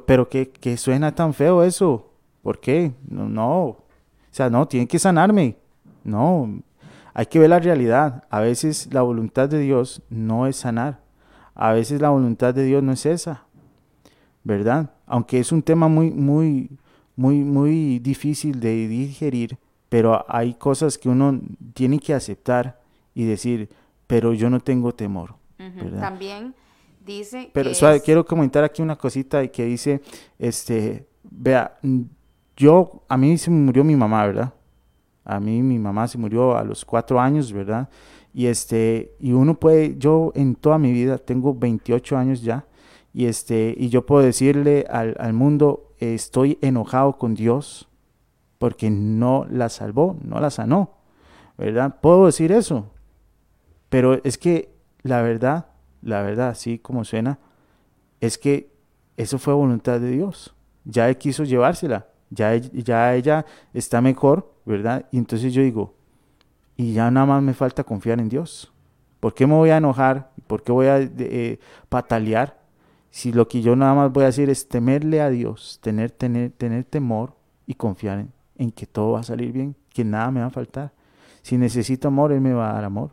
[0.06, 2.12] pero que, que, suena tan feo eso.
[2.44, 2.94] ¿Por qué?
[3.08, 3.78] No, no.
[4.38, 5.58] Sea, no, tiene que sanarme.
[6.04, 6.62] No,
[7.16, 8.24] hay que ver la realidad.
[8.30, 11.00] A veces la voluntad de Dios no es sanar.
[11.56, 13.46] A veces la voluntad de Dios no es esa.
[14.44, 14.92] ¿Verdad?
[15.08, 16.70] Aunque es un tema muy, muy,
[17.16, 19.58] muy, muy difícil de digerir,
[19.90, 21.42] pero hay cosas que uno
[21.74, 22.80] tiene que aceptar
[23.16, 23.70] y decir,
[24.06, 25.34] pero yo no tengo temor.
[26.00, 26.54] También
[27.04, 27.50] dice.
[27.54, 27.72] Pero
[28.06, 30.00] quiero comentar aquí una cosita que dice,
[30.38, 31.80] este, vea,
[32.58, 34.54] yo, a mí se murió mi mamá, ¿verdad?
[35.24, 37.88] A mí mi mamá se murió a los cuatro años, ¿verdad?
[38.34, 42.66] Y, este, y uno puede, yo en toda mi vida tengo 28 años ya,
[43.14, 47.88] y, este, y yo puedo decirle al, al mundo, estoy enojado con Dios
[48.58, 50.98] porque no la salvó, no la sanó,
[51.58, 52.00] ¿verdad?
[52.02, 52.92] Puedo decir eso,
[53.90, 55.68] pero es que la verdad,
[56.02, 57.40] la verdad, así como suena,
[58.20, 58.72] es que
[59.16, 60.56] eso fue voluntad de Dios.
[60.86, 65.06] Ya él quiso llevársela, ya, ya ella está mejor, ¿verdad?
[65.12, 65.96] Y entonces yo digo,
[66.76, 68.72] y ya nada más me falta confiar en Dios.
[69.20, 70.32] ¿Por qué me voy a enojar?
[70.46, 71.60] ¿Por qué voy a eh,
[71.90, 72.60] patalear?
[73.10, 76.52] Si lo que yo nada más voy a hacer es temerle a Dios, tener, tener,
[76.52, 77.34] tener temor
[77.66, 80.52] y confiar en, en que todo va a salir bien, que nada me va a
[80.52, 80.94] faltar.
[81.42, 83.12] Si necesito amor, Él me va a dar amor.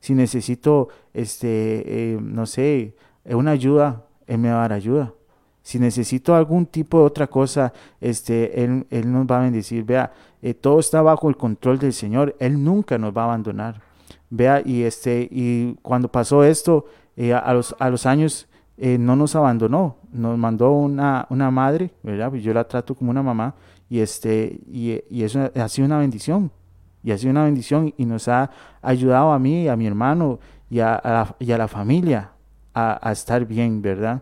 [0.00, 2.94] Si necesito, este, eh, no sé,
[3.24, 5.14] una ayuda, Él me va a dar ayuda.
[5.70, 9.84] Si necesito algún tipo de otra cosa, este, él, él nos va a bendecir.
[9.84, 10.12] Vea,
[10.42, 12.34] eh, todo está bajo el control del Señor.
[12.40, 13.80] Él nunca nos va a abandonar.
[14.30, 18.48] Vea, y, este, y cuando pasó esto, eh, a, los, a los años
[18.78, 19.98] eh, no nos abandonó.
[20.12, 22.30] Nos mandó una, una madre, ¿verdad?
[22.30, 23.54] Pues yo la trato como una mamá.
[23.88, 26.50] Y, este, y, y eso ha sido una bendición.
[27.04, 28.50] Y ha sido una bendición y nos ha
[28.82, 32.32] ayudado a mí, a mi hermano y a, la, y a la familia
[32.74, 34.20] a, a estar bien, ¿verdad?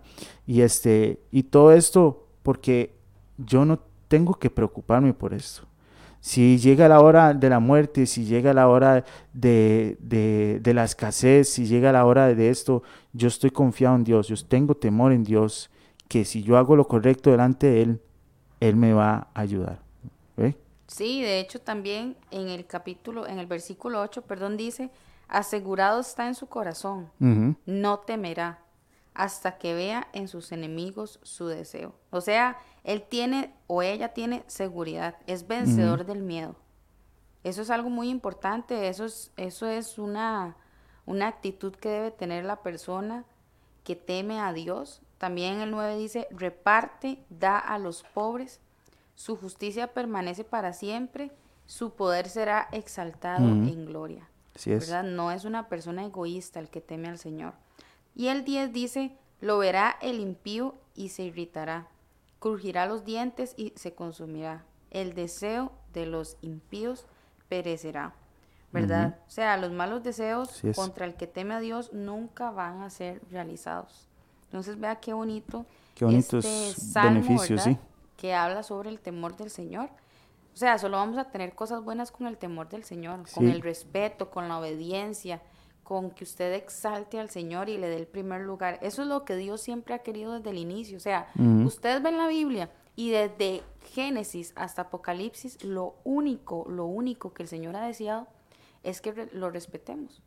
[0.49, 2.95] Y, este, y todo esto porque
[3.37, 5.69] yo no tengo que preocuparme por esto.
[6.21, 11.51] Si llega la hora de la muerte, si llega la hora de, de, la escasez,
[11.51, 12.83] si llega la hora de esto,
[13.13, 15.69] yo estoy confiado en Dios, yo tengo temor en Dios,
[16.09, 18.01] que si yo hago lo correcto delante de Él,
[18.61, 19.83] Él me va a ayudar.
[20.87, 24.91] Sí, de hecho también en el capítulo, en el versículo 8, perdón, dice,
[25.29, 27.11] asegurado está en su corazón,
[27.67, 28.61] no temerá
[29.19, 31.93] hasta que vea en sus enemigos su deseo.
[32.11, 36.55] O sea, él tiene o ella tiene seguridad, es vencedor del miedo.
[37.43, 40.57] Eso es algo muy importante, eso es, eso es una,
[41.05, 43.25] una actitud que debe tener la persona
[43.83, 45.03] que teme a Dios.
[45.19, 48.61] También el 9 dice, reparte, da a los pobres,
[49.16, 51.33] su justicia permanece para siempre,
[51.66, 54.29] su poder será exaltado en gloria.
[54.64, 55.03] ¿verdad?
[55.03, 57.55] No es una persona egoísta el que teme al Señor.
[58.15, 61.89] Y el 10 dice, lo verá el impío y se irritará,
[62.41, 64.65] crujirá los dientes y se consumirá.
[64.91, 67.07] El deseo de los impíos
[67.49, 68.15] perecerá.
[68.71, 69.19] ¿Verdad?
[69.27, 73.23] O sea, los malos deseos contra el que teme a Dios nunca van a ser
[73.31, 74.07] realizados.
[74.45, 75.65] Entonces vea qué bonito.
[75.95, 77.79] Qué bonitos este beneficios, sí.
[78.19, 79.89] Que habla sobre el temor del Señor.
[80.53, 83.63] O sea, solo vamos a tener cosas buenas con el temor del Señor, con el
[83.63, 85.41] respeto, con la obediencia,
[85.89, 88.78] con que usted exalte al Señor y le dé el primer lugar.
[88.82, 90.99] Eso es lo que Dios siempre ha querido desde el inicio.
[90.99, 91.32] O sea,
[91.64, 93.62] usted ve en la Biblia y desde
[93.95, 98.26] Génesis hasta Apocalipsis, lo único, lo único que el Señor ha deseado
[98.82, 100.20] es que lo respetemos.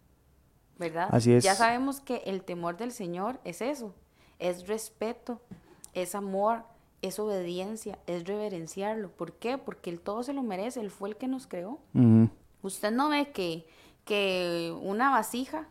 [0.79, 1.09] ¿Verdad?
[1.11, 1.43] Así es.
[1.43, 3.93] Ya sabemos que el temor del Señor es eso,
[4.39, 5.41] es respeto,
[5.93, 6.63] es amor,
[7.03, 9.11] es obediencia, es reverenciarlo.
[9.11, 9.59] ¿Por qué?
[9.59, 11.77] Porque Él todo se lo merece, Él fue el que nos creó.
[12.63, 13.67] Usted no ve que
[14.05, 15.67] que una vasija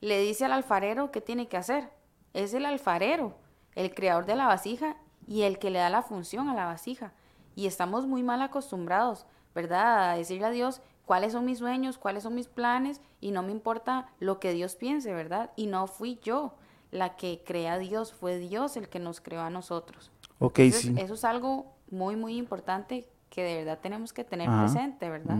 [0.00, 1.90] le dice al alfarero qué tiene que hacer.
[2.34, 3.36] Es el alfarero,
[3.74, 7.12] el creador de la vasija y el que le da la función a la vasija.
[7.54, 10.10] Y estamos muy mal acostumbrados, ¿verdad?
[10.10, 13.52] A decirle a Dios cuáles son mis sueños, cuáles son mis planes y no me
[13.52, 15.50] importa lo que Dios piense, ¿verdad?
[15.56, 16.54] Y no fui yo
[16.90, 20.10] la que crea a Dios, fue Dios el que nos creó a nosotros.
[20.38, 20.94] Ok, sí.
[20.96, 25.36] Eso es algo muy, muy importante que de verdad tenemos que tener presente, ¿verdad?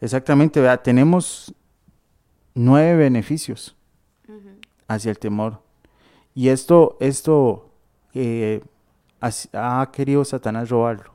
[0.00, 0.80] Exactamente, ¿verdad?
[0.80, 1.54] tenemos
[2.58, 3.76] nueve beneficios
[4.88, 5.60] hacia el temor.
[6.34, 7.70] Y esto, esto
[8.14, 8.62] eh,
[9.20, 11.12] ha, querido Satanás robarlo.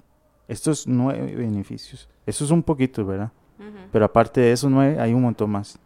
[0.48, 2.08] Estos nueve beneficios.
[2.26, 3.32] Eso es un poquito, ¿verdad?
[3.92, 5.80] Pero aparte de esos nueve, hay un montón más.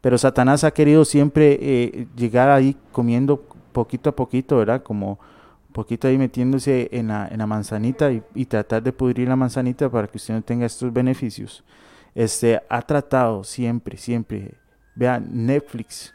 [0.00, 3.40] Pero Satanás ha querido siempre eh, llegar ahí comiendo
[3.72, 4.82] poquito a poquito, ¿verdad?
[4.82, 5.18] Como
[5.72, 9.90] poquito ahí metiéndose en la, en la manzanita y, y, tratar de pudrir la manzanita
[9.90, 11.64] para que usted no tenga estos beneficios.
[12.14, 14.54] Este, ha tratado siempre, siempre
[14.96, 16.14] Vean, Netflix,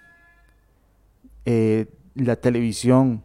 [1.45, 3.23] eh, la televisión,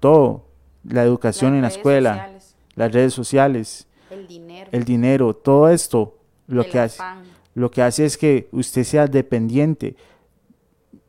[0.00, 0.46] todo,
[0.84, 2.30] la educación en la escuela,
[2.76, 7.02] las redes sociales, el dinero, el dinero todo esto, lo que, hace,
[7.54, 9.96] lo que hace es que usted sea dependiente.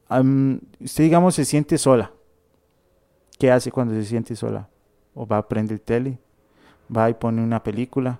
[0.10, 2.12] usted, digamos, se siente sola.
[3.38, 4.68] ¿Qué hace cuando se siente sola?
[5.14, 6.18] O va a prender tele,
[6.96, 8.20] va y pone una película.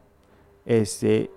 [0.66, 1.32] Este,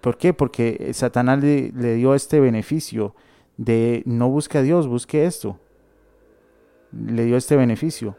[0.00, 0.32] ¿Por qué?
[0.32, 3.14] Porque Satanás le, le dio este beneficio
[3.60, 5.58] de no busque a Dios, busque esto.
[6.92, 8.16] Le dio este beneficio.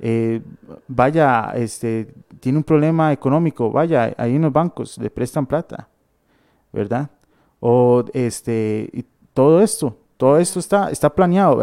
[0.00, 0.42] Eh,
[0.86, 5.88] vaya, este, tiene un problema económico, vaya, en los bancos le prestan plata,
[6.74, 7.10] ¿verdad?
[7.58, 11.62] O este, todo esto, todo esto está, está planeado,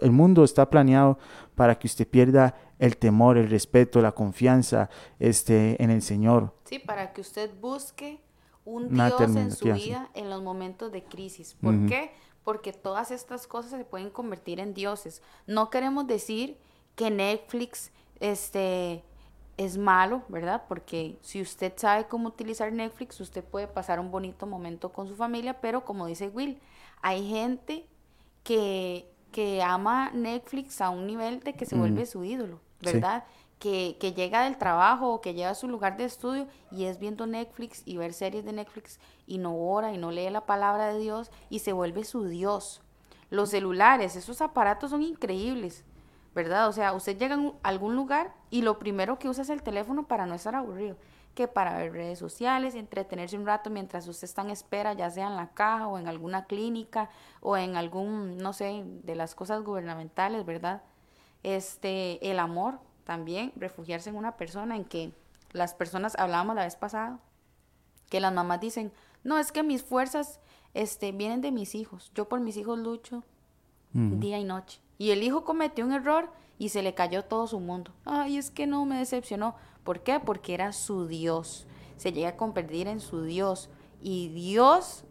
[0.00, 1.18] el mundo está planeado
[1.54, 4.88] para que usted pierda el temor, el respeto, la confianza
[5.18, 6.54] este, en el Señor.
[6.64, 8.22] Sí, para que usted busque
[8.64, 11.54] un Dios en su vida en los momentos de crisis.
[11.60, 12.12] ¿Por qué?
[12.44, 15.22] Porque todas estas cosas se pueden convertir en dioses.
[15.46, 16.58] No queremos decir
[16.94, 17.90] que Netflix
[18.20, 19.02] este,
[19.56, 20.64] es malo, ¿verdad?
[20.68, 25.16] Porque si usted sabe cómo utilizar Netflix, usted puede pasar un bonito momento con su
[25.16, 26.60] familia, pero como dice Will,
[27.00, 27.86] hay gente
[28.42, 33.24] que, que ama Netflix a un nivel de que se vuelve su ídolo, ¿verdad?
[33.58, 37.26] Que, llega del trabajo o que llega a su lugar de estudio y es viendo
[37.26, 40.98] Netflix y ver series de Netflix y no ora y no lee la palabra de
[40.98, 42.82] Dios y se vuelve su Dios.
[43.30, 45.84] Los celulares, esos aparatos son increíbles,
[46.34, 46.68] ¿verdad?
[46.68, 50.06] O sea, usted llega a algún lugar y lo primero que usa es el teléfono
[50.06, 50.96] para no estar aburrido,
[51.34, 55.26] que para ver redes sociales, entretenerse un rato mientras usted está en espera, ya sea
[55.26, 57.08] en la caja o en alguna clínica
[57.40, 60.82] o en algún, no sé, de las cosas gubernamentales, ¿verdad?
[61.42, 65.12] Este, el amor, también refugiarse en una persona en que
[65.52, 67.20] las personas hablábamos la vez pasada,
[68.10, 68.92] que las mamás dicen,
[69.22, 70.40] no, es que mis fuerzas
[70.74, 73.22] este, vienen de mis hijos, yo por mis hijos lucho
[73.92, 74.80] día y noche.
[74.98, 76.28] Y el hijo cometió un error
[76.58, 77.92] y se le cayó todo su mundo.
[78.04, 79.54] Ay, es que no me decepcionó.
[79.84, 80.20] ¿Por qué?
[80.20, 81.66] Porque era su Dios.
[81.96, 83.70] Se llega a convertir en su Dios.
[84.02, 85.04] Y Dios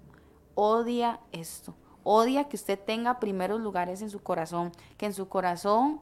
[0.56, 1.76] odia esto.
[2.04, 4.72] Odia que usted tenga primeros lugares en su corazón.
[4.98, 6.02] Que en su corazón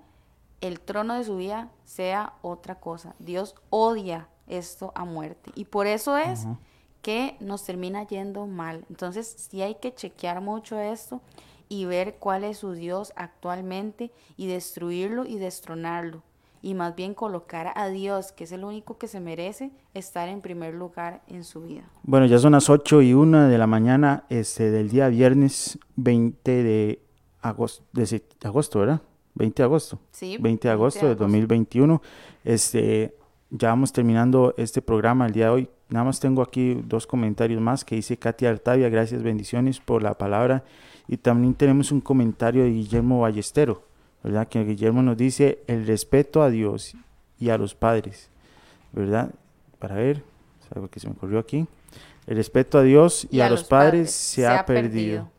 [0.61, 3.15] el trono de su vida sea otra cosa.
[3.19, 5.51] Dios odia esto a muerte.
[5.55, 6.47] Y por eso es
[7.01, 8.85] que nos termina yendo mal.
[8.89, 11.21] Entonces sí hay que chequear mucho esto
[11.67, 16.21] y ver cuál es su Dios actualmente y destruirlo y destronarlo.
[16.61, 20.41] Y más bien colocar a Dios, que es el único que se merece estar en
[20.41, 21.89] primer lugar en su vida.
[22.03, 26.63] Bueno, ya son las 8 y 1 de la mañana este, del día viernes 20
[26.63, 27.01] de
[27.41, 29.01] agosto, de agosto ¿verdad?
[29.35, 29.99] 20 de agosto.
[30.11, 32.01] Sí, 20 de agosto de 2021.
[32.43, 33.15] Este,
[33.49, 35.69] ya vamos terminando este programa el día de hoy.
[35.89, 40.17] Nada más tengo aquí dos comentarios más que dice Katia Artavia, gracias, bendiciones por la
[40.17, 40.63] palabra.
[41.07, 43.83] Y también tenemos un comentario de Guillermo Ballestero,
[44.23, 44.47] ¿verdad?
[44.47, 46.95] Que Guillermo nos dice el respeto a Dios
[47.39, 48.29] y a los padres,
[48.93, 49.31] ¿verdad?
[49.79, 50.23] Para ver,
[50.61, 51.67] es algo que se me ocurrió aquí.
[52.27, 55.29] El respeto a Dios y, a, los, padres, se, ha, perdido.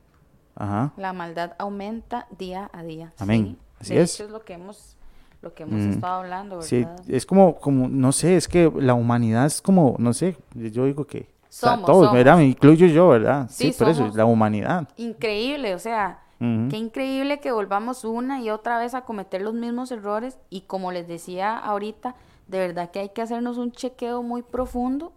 [0.54, 0.92] Ajá.
[0.98, 3.14] La maldad aumenta día a día.
[3.18, 3.56] Amén.
[3.82, 4.14] Así es.
[4.14, 4.96] Hecho, es lo que hemos
[5.42, 5.90] lo que hemos mm.
[5.90, 6.68] estado hablando, ¿verdad?
[6.68, 10.84] Sí, es como, como, no sé, es que la humanidad es como, no sé, yo
[10.84, 12.36] digo que somos, todos, ¿verdad?
[12.36, 13.48] Me incluyo yo, ¿verdad?
[13.50, 14.88] Sí, por eso, la humanidad.
[14.96, 16.22] Increíble, o sea,
[16.70, 20.90] Qué increíble que volvamos una y otra vez a cometer los mismos errores y como
[20.90, 22.16] les decía ahorita,
[22.48, 25.12] de verdad que hay que hacernos un chequeo muy profundo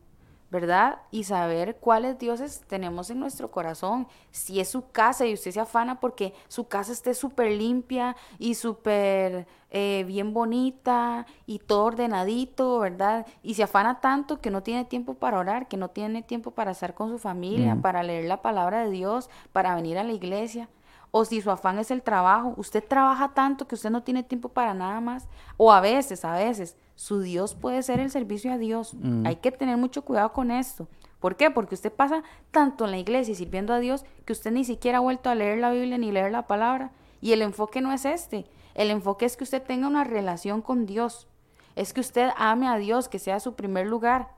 [0.56, 0.99] ¿verdad?
[1.12, 4.08] Y saber cuáles dioses tenemos en nuestro corazón.
[4.32, 8.56] Si es su casa y usted se afana porque su casa esté súper limpia y
[8.56, 13.28] súper eh, bien bonita y todo ordenadito, ¿verdad?
[13.43, 16.72] Y se afana tanto que no tiene tiempo para orar, que no tiene tiempo para
[16.72, 20.70] estar con su familia, para leer la palabra de Dios, para venir a la iglesia
[21.18, 24.49] o si su afán es el trabajo, usted trabaja tanto que usted no tiene tiempo
[24.49, 28.57] para nada más, o a veces, a veces, su Dios puede ser el servicio a
[28.57, 28.93] Dios.
[28.95, 29.26] Mm.
[29.26, 30.89] Hay que tener mucho cuidado con esto.
[31.22, 31.49] ¿Por qué?
[31.51, 34.97] Porque usted pasa tanto en la iglesia y sirviendo a Dios que usted ni siquiera
[34.97, 36.91] ha vuelto a leer la Biblia ni leer la palabra.
[37.22, 38.45] Y el enfoque no es este.
[38.74, 41.30] El enfoque es que usted tenga una relación con Dios.
[41.78, 44.32] Es que usted ame a Dios, que sea su primer lugar.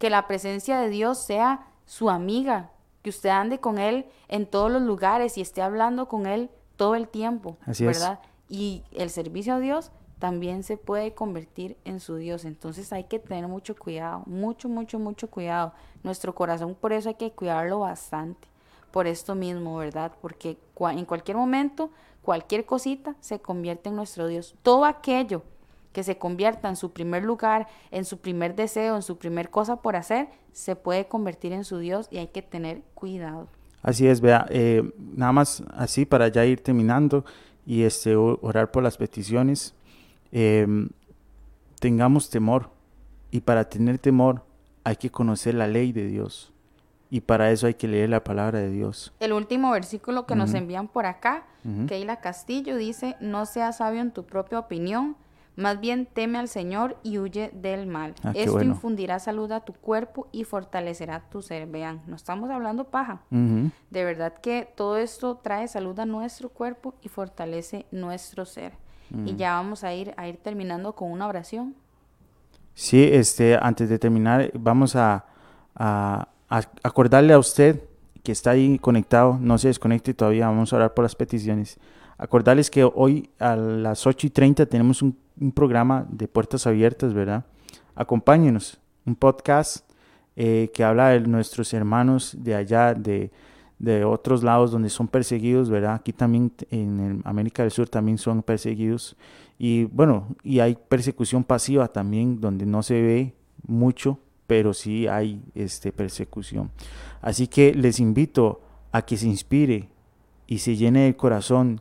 [0.00, 2.72] Que la presencia de Dios sea su amiga,
[3.06, 6.96] que usted ande con Él en todos los lugares y esté hablando con Él todo
[6.96, 8.18] el tiempo, ¿verdad?
[8.48, 12.44] Y el servicio a Dios también se puede convertir en su Dios.
[12.44, 15.72] Entonces hay que tener mucho cuidado, mucho, mucho, mucho cuidado.
[16.02, 18.48] Nuestro corazón por eso hay que cuidarlo bastante,
[18.90, 20.10] por esto mismo, ¿verdad?
[20.20, 21.90] Porque en cualquier momento,
[22.22, 24.56] cualquier cosita se convierte en nuestro Dios.
[24.64, 25.44] Todo aquello
[25.96, 29.76] que se convierta en su primer lugar, en su primer deseo, en su primer cosa
[29.76, 33.48] por hacer, se puede convertir en su Dios y hay que tener cuidado.
[33.80, 37.24] Así es, vea, eh, nada más así para ya ir terminando
[37.64, 39.74] y este, orar por las peticiones.
[40.32, 40.90] Em,
[41.80, 42.68] tengamos temor
[43.30, 44.44] y para tener temor
[44.84, 46.52] hay que conocer la ley de Dios
[47.08, 49.14] y para eso hay que leer la palabra de Dios.
[49.18, 51.46] El último versículo que nos envían por acá,
[51.88, 55.16] Keila Castillo, dice, no seas sabio en tu propia opinión,
[55.56, 58.14] más bien teme al Señor y huye del mal.
[58.22, 61.66] Ah, Esto infundirá salud a tu cuerpo y fortalecerá tu ser.
[61.66, 63.22] Vean, no estamos hablando paja.
[63.30, 68.74] De verdad que todo esto trae salud a nuestro cuerpo y fortalece nuestro ser.
[69.24, 71.74] Y ya vamos a ir, a ir terminando con una oración.
[72.74, 75.24] Sí, este, antes de terminar, vamos a,
[75.74, 77.82] a, a acordarle a usted
[78.22, 81.78] que está ahí conectado, no se desconecte todavía, vamos a orar por las peticiones.
[82.18, 85.16] Acordarles que hoy a las 8 y 30 tenemos un
[85.54, 87.44] programa de puertas abiertas, ¿verdad?
[87.94, 89.86] Acompáñenos, un podcast
[90.38, 93.30] eh, que habla de nuestros hermanos de allá, de,
[93.78, 95.94] de, otros lados donde son perseguidos, ¿verdad?
[95.94, 99.16] Aquí también en América del Sur también son perseguidos.
[99.58, 103.34] Y bueno, y hay persecución pasiva también, donde no se ve
[103.66, 106.70] mucho, pero sí hay este, persecución.
[107.22, 108.60] Así que les invito
[108.92, 109.88] a que se inspire
[110.46, 111.80] y se llene el corazón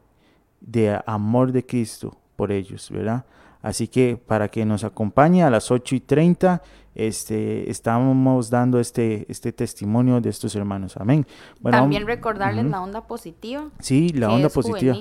[0.65, 3.25] de amor de Cristo por ellos, ¿verdad?
[3.61, 6.61] Así que para que nos acompañe a las 8 y 30,
[6.93, 10.97] este, estamos dando este, este testimonio de estos hermanos.
[10.97, 11.25] Amén.
[11.63, 13.69] También recordarles la onda positiva.
[13.79, 14.95] Sí, la onda positiva.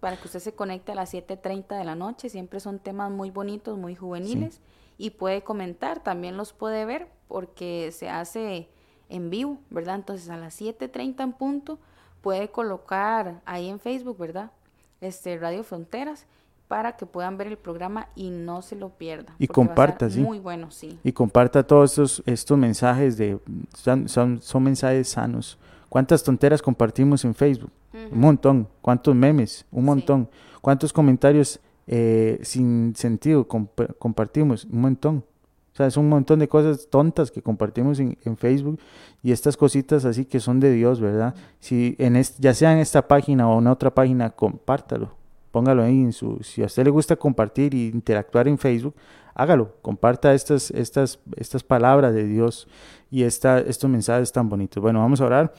[0.00, 2.28] para que usted se conecte a las 7.30 de la noche.
[2.30, 4.60] Siempre son temas muy bonitos, muy juveniles.
[4.96, 8.68] Y puede comentar, también los puede ver porque se hace
[9.08, 9.96] en vivo, ¿verdad?
[9.96, 11.78] Entonces a las 7.30 en punto
[12.22, 14.52] puede colocar ahí en Facebook, ¿verdad?
[15.00, 16.26] Este, Radio Fronteras
[16.70, 19.34] para que puedan ver el programa y no se lo pierdan.
[19.40, 20.20] Y comparta, sí.
[20.20, 21.00] Muy bueno, sí.
[21.02, 23.40] Y comparta todos estos, estos mensajes de
[23.74, 25.58] son, son, mensajes sanos.
[25.88, 27.72] ¿Cuántas tonteras compartimos en Facebook?
[27.92, 28.68] Un montón.
[28.80, 29.66] ¿Cuántos memes?
[29.72, 30.28] Un montón.
[30.60, 34.64] ¿Cuántos comentarios eh, sin sentido compartimos?
[34.66, 35.24] Un montón.
[35.72, 38.80] O sea, es un montón de cosas tontas que compartimos en, Facebook
[39.22, 41.34] y estas cositas así que son de Dios, ¿verdad?
[41.60, 46.12] Si en ya sea en esta página o en otra página, compártalo póngalo ahí en
[46.12, 48.94] su, si a usted le gusta compartir e interactuar en Facebook,
[49.34, 52.68] hágalo, comparta estas, estas, estas palabras de Dios
[53.10, 54.82] y esta, estos mensajes tan bonitos.
[54.82, 55.52] Bueno, vamos a orar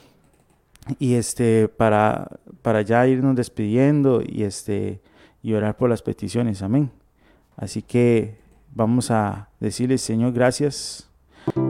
[0.98, 2.28] y este, para,
[2.62, 5.00] para ya irnos despidiendo y este,
[5.42, 6.90] y orar por las peticiones, amén.
[7.56, 8.38] Así que
[8.74, 11.08] vamos a decirle, Señor, gracias,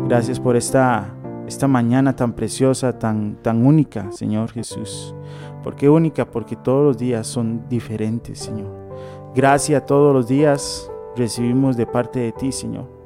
[0.06, 1.12] gracias por esta,
[1.46, 5.14] esta mañana tan preciosa, tan, tan única, Señor Jesús.
[5.62, 6.30] ¿Por qué única?
[6.30, 8.70] Porque todos los días son diferentes, Señor.
[9.34, 13.02] Gracia todos los días recibimos de parte de ti, Señor.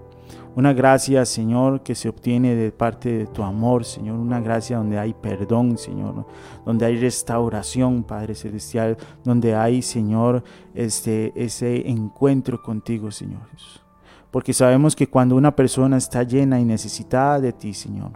[0.56, 4.18] Una gracia, Señor, que se obtiene de parte de tu amor, Señor.
[4.18, 6.26] Una gracia donde hay perdón, Señor.
[6.64, 8.96] Donde hay restauración, Padre Celestial.
[9.22, 10.42] Donde hay, Señor,
[10.74, 13.85] este, ese encuentro contigo, Señor Jesús.
[14.36, 18.10] Porque sabemos que cuando una persona está llena y necesitada de ti, Señor,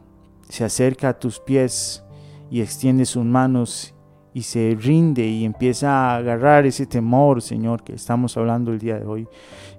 [0.51, 2.05] se acerca a tus pies
[2.51, 3.95] y extiende sus manos
[4.35, 8.99] y se rinde y empieza a agarrar ese temor, Señor, que estamos hablando el día
[8.99, 9.29] de hoy,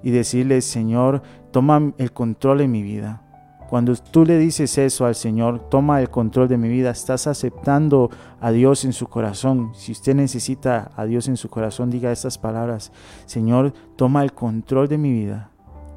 [0.01, 1.21] y decirle, Señor,
[1.51, 3.21] toma el control en mi vida.
[3.69, 8.09] Cuando tú le dices eso al Señor, toma el control de mi vida, estás aceptando
[8.39, 9.73] a Dios en su corazón.
[9.75, 12.91] Si usted necesita a Dios en su corazón, diga estas palabras.
[13.27, 15.50] Señor, toma el control de mi vida.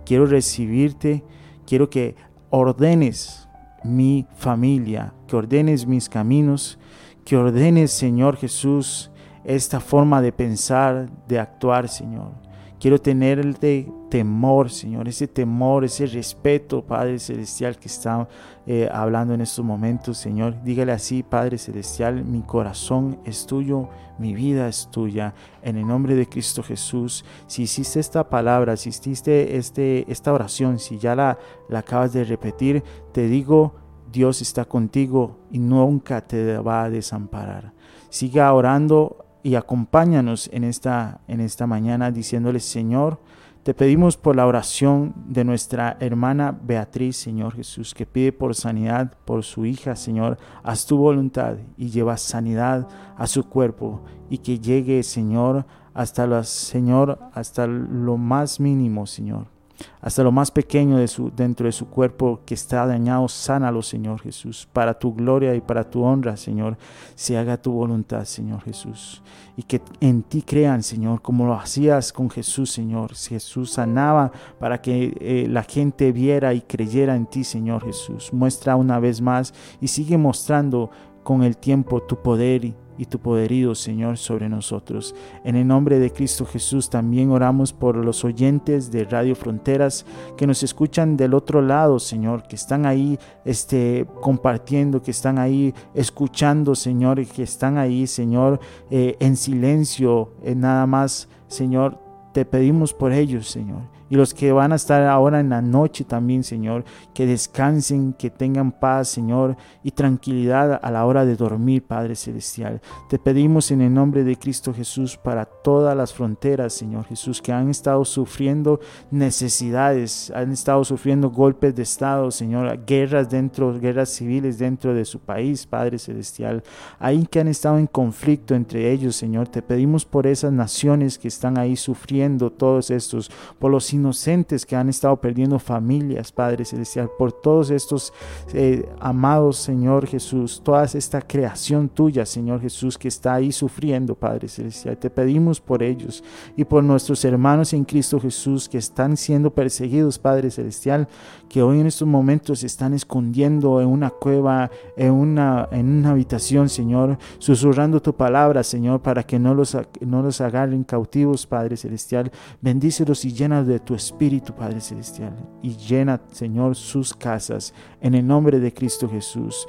[0.04, 1.24] Quiero recibirte,
[1.66, 2.16] quiero que
[2.50, 3.48] ordenes
[3.84, 6.78] mi familia, que ordenes mis caminos,
[7.24, 9.10] que ordenes, Señor Jesús,
[9.44, 12.32] esta forma de pensar, de actuar, Señor.
[12.80, 18.28] Quiero tenerle temor, Señor, ese temor, ese respeto, Padre Celestial, que está
[18.64, 20.62] eh, hablando en estos momentos, Señor.
[20.62, 23.88] Dígale así, Padre Celestial, mi corazón es tuyo,
[24.20, 25.34] mi vida es tuya.
[25.62, 30.78] En el nombre de Cristo Jesús, si hiciste esta palabra, si hiciste este, esta oración,
[30.78, 31.36] si ya la,
[31.68, 33.74] la acabas de repetir, te digo,
[34.12, 37.72] Dios está contigo y nunca te va a desamparar.
[38.10, 43.18] Siga orando y acompáñanos en esta, en esta mañana diciéndole, Señor,
[43.64, 49.14] te pedimos por la oración de nuestra hermana Beatriz, Señor Jesús, que pide por sanidad
[49.24, 50.36] por su hija, Señor.
[50.62, 52.86] Haz tu voluntad y lleva sanidad
[53.16, 59.53] a su cuerpo y que llegue, Señor, hasta las, Señor, hasta lo más mínimo, Señor
[60.00, 64.20] hasta lo más pequeño de su, dentro de su cuerpo que está dañado, sánalo, Señor
[64.20, 66.76] Jesús, para tu gloria y para tu honra, Señor,
[67.14, 69.22] se haga tu voluntad, Señor Jesús,
[69.56, 73.14] y que en ti crean, Señor, como lo hacías con Jesús, Señor.
[73.14, 78.32] Jesús sanaba para que eh, la gente viera y creyera en ti, Señor Jesús.
[78.32, 80.90] Muestra una vez más y sigue mostrando
[81.22, 85.14] con el tiempo tu poder y y tu poderío, Señor, sobre nosotros.
[85.44, 90.46] En el nombre de Cristo Jesús también oramos por los oyentes de Radio Fronteras que
[90.46, 96.74] nos escuchan del otro lado, Señor, que están ahí este, compartiendo, que están ahí escuchando,
[96.74, 101.98] Señor, y que están ahí, Señor, eh, en silencio, en nada más, Señor.
[102.32, 106.04] Te pedimos por ellos, Señor y los que van a estar ahora en la noche
[106.04, 106.84] también, Señor,
[107.14, 112.80] que descansen, que tengan paz, Señor, y tranquilidad a la hora de dormir, Padre Celestial.
[113.08, 117.50] Te pedimos en el nombre de Cristo Jesús para todas las fronteras, Señor Jesús, que
[117.50, 118.78] han estado sufriendo
[119.10, 125.18] necesidades, han estado sufriendo golpes de Estado, Señor, guerras dentro, guerras civiles dentro de su
[125.18, 126.62] país, Padre Celestial.
[127.00, 131.26] Ahí que han estado en conflicto entre ellos, Señor, te pedimos por esas naciones que
[131.26, 137.10] están ahí sufriendo todos estos, por los inocentes que han estado perdiendo familias, Padre Celestial,
[137.18, 138.12] por todos estos
[138.52, 144.48] eh, amados, Señor Jesús, toda esta creación tuya, Señor Jesús, que está ahí sufriendo, Padre
[144.48, 144.98] Celestial.
[144.98, 146.22] Te pedimos por ellos
[146.54, 151.08] y por nuestros hermanos en Cristo Jesús que están siendo perseguidos, Padre Celestial,
[151.48, 156.10] que hoy en estos momentos se están escondiendo en una cueva, en una, en una
[156.10, 161.78] habitación, Señor, susurrando tu palabra, Señor, para que no los, no los agarren cautivos, Padre
[161.78, 162.30] Celestial.
[162.60, 167.74] Bendícelos y llenas de tu Espíritu, Padre Celestial, y llena, Señor, sus casas.
[168.00, 169.66] En el nombre de Cristo Jesús.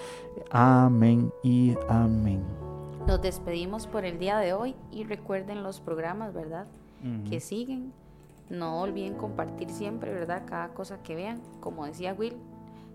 [0.51, 2.43] Amén y amén.
[3.07, 6.67] Nos despedimos por el día de hoy y recuerden los programas, ¿verdad?
[7.29, 7.93] Que siguen.
[8.49, 10.43] No olviden compartir siempre, ¿verdad?
[10.47, 11.39] Cada cosa que vean.
[11.59, 12.35] Como decía Will,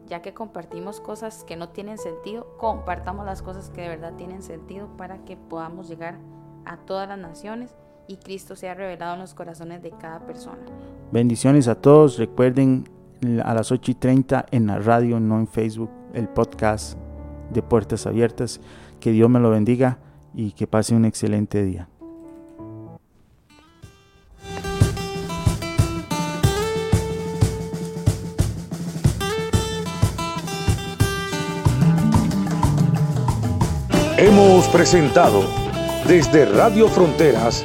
[0.09, 4.43] ya que compartimos cosas que no tienen sentido, compartamos las cosas que de verdad tienen
[4.43, 6.19] sentido para que podamos llegar
[6.65, 7.77] a todas las naciones
[8.11, 10.59] y Cristo sea revelado en los corazones de cada persona.
[11.13, 12.19] Bendiciones a todos.
[12.19, 12.89] Recuerden
[13.45, 16.99] a las 8 y 30 en la radio, no en Facebook, el podcast
[17.53, 18.61] de Puertas Abiertas.
[18.99, 19.99] Que Dios me lo bendiga
[20.35, 21.89] y que pase un excelente día.
[34.19, 35.45] Hemos presentado
[36.07, 37.65] desde Radio Fronteras